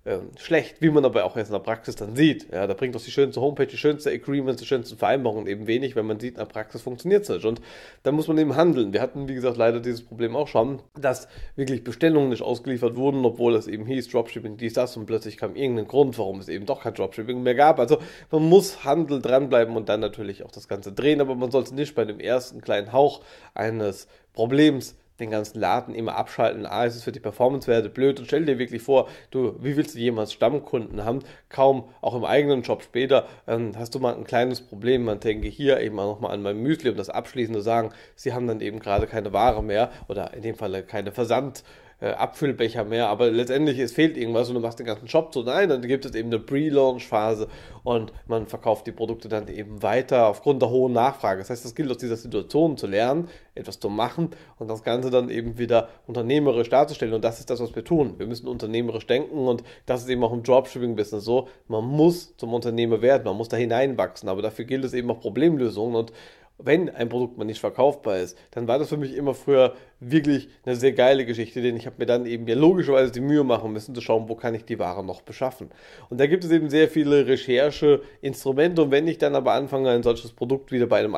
ähm, 0.08 0.30
schlecht, 0.38 0.80
wie 0.80 0.88
man 0.88 1.04
aber 1.04 1.26
auch 1.26 1.36
jetzt 1.36 1.48
in 1.48 1.52
der 1.52 1.60
Praxis 1.60 1.94
dann 1.94 2.16
sieht. 2.16 2.50
Ja, 2.50 2.66
da 2.66 2.72
bringt 2.72 2.94
doch 2.94 3.02
die 3.02 3.10
schönste 3.10 3.42
Homepage, 3.42 3.66
die 3.66 3.76
schönste 3.76 4.10
Agreements, 4.10 4.58
die 4.58 4.66
schönsten 4.66 4.96
Vereinbarungen 4.96 5.46
eben 5.46 5.66
wenig, 5.66 5.96
wenn 5.96 6.06
man 6.06 6.18
sieht, 6.18 6.30
in 6.32 6.38
der 6.38 6.46
Praxis 6.46 6.80
funktioniert 6.80 7.24
es 7.24 7.28
nicht. 7.28 7.44
Und 7.44 7.60
da 8.04 8.10
muss 8.10 8.26
man 8.26 8.38
eben 8.38 8.56
handeln. 8.56 8.94
Wir 8.94 9.02
hatten, 9.02 9.28
wie 9.28 9.34
gesagt, 9.34 9.58
leider 9.58 9.80
dieses 9.80 10.02
Problem 10.02 10.34
auch 10.34 10.48
schon, 10.48 10.80
dass 10.98 11.28
wirklich 11.56 11.84
Bestellungen 11.84 12.30
nicht 12.30 12.40
ausgeliefert 12.40 12.96
wurden, 12.96 13.22
obwohl 13.26 13.54
es 13.54 13.66
eben 13.66 13.84
hieß, 13.84 14.08
Dropshipping, 14.08 14.56
dies, 14.56 14.72
das 14.72 14.96
und 14.96 15.04
plötzlich 15.04 15.36
kam 15.36 15.54
irgendein 15.54 15.88
Grund, 15.88 16.16
warum 16.16 16.40
es 16.40 16.48
eben 16.48 16.64
doch 16.64 16.82
kein 16.82 16.94
Dropshipping 16.94 17.42
mehr 17.42 17.54
gab. 17.54 17.78
Also 17.78 17.98
man 18.30 18.48
muss 18.48 18.84
Handel 18.84 19.20
dranbleiben 19.20 19.76
und 19.76 19.90
dann 19.90 20.00
natürlich 20.00 20.42
auch 20.42 20.50
das 20.50 20.68
Ganze 20.68 20.92
drehen, 20.92 21.20
aber 21.20 21.34
man 21.34 21.50
sollte 21.50 21.74
nicht 21.74 21.94
bei 21.94 22.06
dem 22.06 22.18
ersten 22.18 22.62
kleinen 22.62 22.94
Hauch 22.94 23.20
eines 23.52 24.08
Problems 24.32 24.96
den 25.20 25.30
ganzen 25.30 25.58
Laden 25.58 25.94
immer 25.94 26.16
abschalten. 26.16 26.66
A, 26.66 26.84
ist 26.84 26.96
es 26.96 27.02
für 27.02 27.12
die 27.12 27.20
Performance-Werte 27.20 27.88
blöd 27.88 28.20
und 28.20 28.26
stell 28.26 28.44
dir 28.44 28.58
wirklich 28.58 28.82
vor, 28.82 29.08
du, 29.30 29.56
wie 29.60 29.76
willst 29.76 29.94
du 29.94 29.98
jemals 29.98 30.32
Stammkunden 30.32 31.04
haben? 31.04 31.20
Kaum, 31.48 31.84
auch 32.00 32.14
im 32.14 32.24
eigenen 32.24 32.62
Job 32.62 32.82
später, 32.82 33.26
ähm, 33.46 33.72
hast 33.76 33.94
du 33.94 33.98
mal 33.98 34.14
ein 34.14 34.24
kleines 34.24 34.60
Problem. 34.60 35.04
Man 35.04 35.20
denke 35.20 35.48
hier 35.48 35.80
eben 35.80 35.98
auch 35.98 36.14
nochmal 36.14 36.32
an 36.32 36.42
mein 36.42 36.58
Müsli, 36.58 36.90
um 36.90 36.96
das 36.96 37.10
abschließend 37.10 37.56
zu 37.56 37.62
sagen, 37.62 37.90
sie 38.14 38.32
haben 38.32 38.46
dann 38.46 38.60
eben 38.60 38.78
gerade 38.78 39.06
keine 39.06 39.32
Ware 39.32 39.62
mehr 39.62 39.90
oder 40.08 40.34
in 40.34 40.42
dem 40.42 40.54
Fall 40.54 40.82
keine 40.82 41.12
Versand- 41.12 41.64
äh, 42.00 42.10
Abfüllbecher 42.10 42.84
mehr, 42.84 43.08
aber 43.08 43.30
letztendlich 43.30 43.78
es 43.78 43.92
fehlt 43.92 44.16
irgendwas 44.16 44.48
und 44.48 44.54
du 44.54 44.60
machst 44.60 44.78
den 44.78 44.86
ganzen 44.86 45.08
Shop 45.08 45.34
so. 45.34 45.42
Nein, 45.42 45.68
dann 45.68 45.82
gibt 45.82 46.04
es 46.04 46.14
eben 46.14 46.28
eine 46.28 46.38
Pre-Launch-Phase 46.38 47.48
und 47.82 48.12
man 48.26 48.46
verkauft 48.46 48.86
die 48.86 48.92
Produkte 48.92 49.28
dann 49.28 49.48
eben 49.48 49.82
weiter 49.82 50.28
aufgrund 50.28 50.62
der 50.62 50.70
hohen 50.70 50.92
Nachfrage. 50.92 51.40
Das 51.40 51.50
heißt, 51.50 51.64
es 51.64 51.74
gilt 51.74 51.90
aus 51.90 51.98
dieser 51.98 52.16
Situation 52.16 52.76
zu 52.76 52.86
lernen, 52.86 53.28
etwas 53.56 53.80
zu 53.80 53.88
machen 53.88 54.30
und 54.58 54.68
das 54.68 54.84
Ganze 54.84 55.10
dann 55.10 55.28
eben 55.28 55.58
wieder 55.58 55.88
unternehmerisch 56.06 56.68
darzustellen. 56.68 57.14
Und 57.14 57.24
das 57.24 57.40
ist 57.40 57.50
das, 57.50 57.60
was 57.60 57.74
wir 57.74 57.84
tun. 57.84 58.14
Wir 58.18 58.26
müssen 58.26 58.46
unternehmerisch 58.46 59.06
denken 59.06 59.48
und 59.48 59.64
das 59.86 60.02
ist 60.02 60.08
eben 60.08 60.22
auch 60.22 60.32
im 60.32 60.44
Dropshipping-Business 60.44 61.24
so. 61.24 61.48
Man 61.66 61.84
muss 61.84 62.36
zum 62.36 62.54
Unternehmer 62.54 63.02
werden, 63.02 63.24
man 63.24 63.36
muss 63.36 63.48
da 63.48 63.56
hineinwachsen, 63.56 64.28
aber 64.28 64.42
dafür 64.42 64.66
gilt 64.66 64.84
es 64.84 64.94
eben 64.94 65.10
auch 65.10 65.20
Problemlösungen 65.20 65.96
und 65.96 66.12
wenn 66.58 66.90
ein 66.90 67.08
Produkt 67.08 67.38
mal 67.38 67.44
nicht 67.44 67.60
verkaufbar 67.60 68.18
ist, 68.18 68.36
dann 68.50 68.66
war 68.66 68.78
das 68.78 68.88
für 68.88 68.96
mich 68.96 69.14
immer 69.14 69.34
früher 69.34 69.74
wirklich 70.00 70.48
eine 70.64 70.76
sehr 70.76 70.92
geile 70.92 71.24
Geschichte, 71.24 71.62
denn 71.62 71.76
ich 71.76 71.86
habe 71.86 71.96
mir 71.98 72.06
dann 72.06 72.26
eben 72.26 72.46
ja 72.46 72.54
logischerweise 72.56 73.12
die 73.12 73.20
Mühe 73.20 73.44
machen 73.44 73.72
müssen 73.72 73.94
zu 73.94 74.00
schauen, 74.00 74.28
wo 74.28 74.34
kann 74.34 74.54
ich 74.54 74.64
die 74.64 74.78
Ware 74.78 75.04
noch 75.04 75.22
beschaffen. 75.22 75.70
Und 76.10 76.18
da 76.20 76.26
gibt 76.26 76.44
es 76.44 76.50
eben 76.50 76.68
sehr 76.68 76.88
viele 76.88 77.26
Recherche-Instrumente 77.26 78.82
und 78.82 78.90
wenn 78.90 79.06
ich 79.08 79.18
dann 79.18 79.34
aber 79.34 79.52
anfange, 79.52 79.90
ein 79.90 80.02
solches 80.02 80.32
Produkt 80.32 80.72
wieder 80.72 80.86
bei 80.86 80.98
einem 80.98 81.14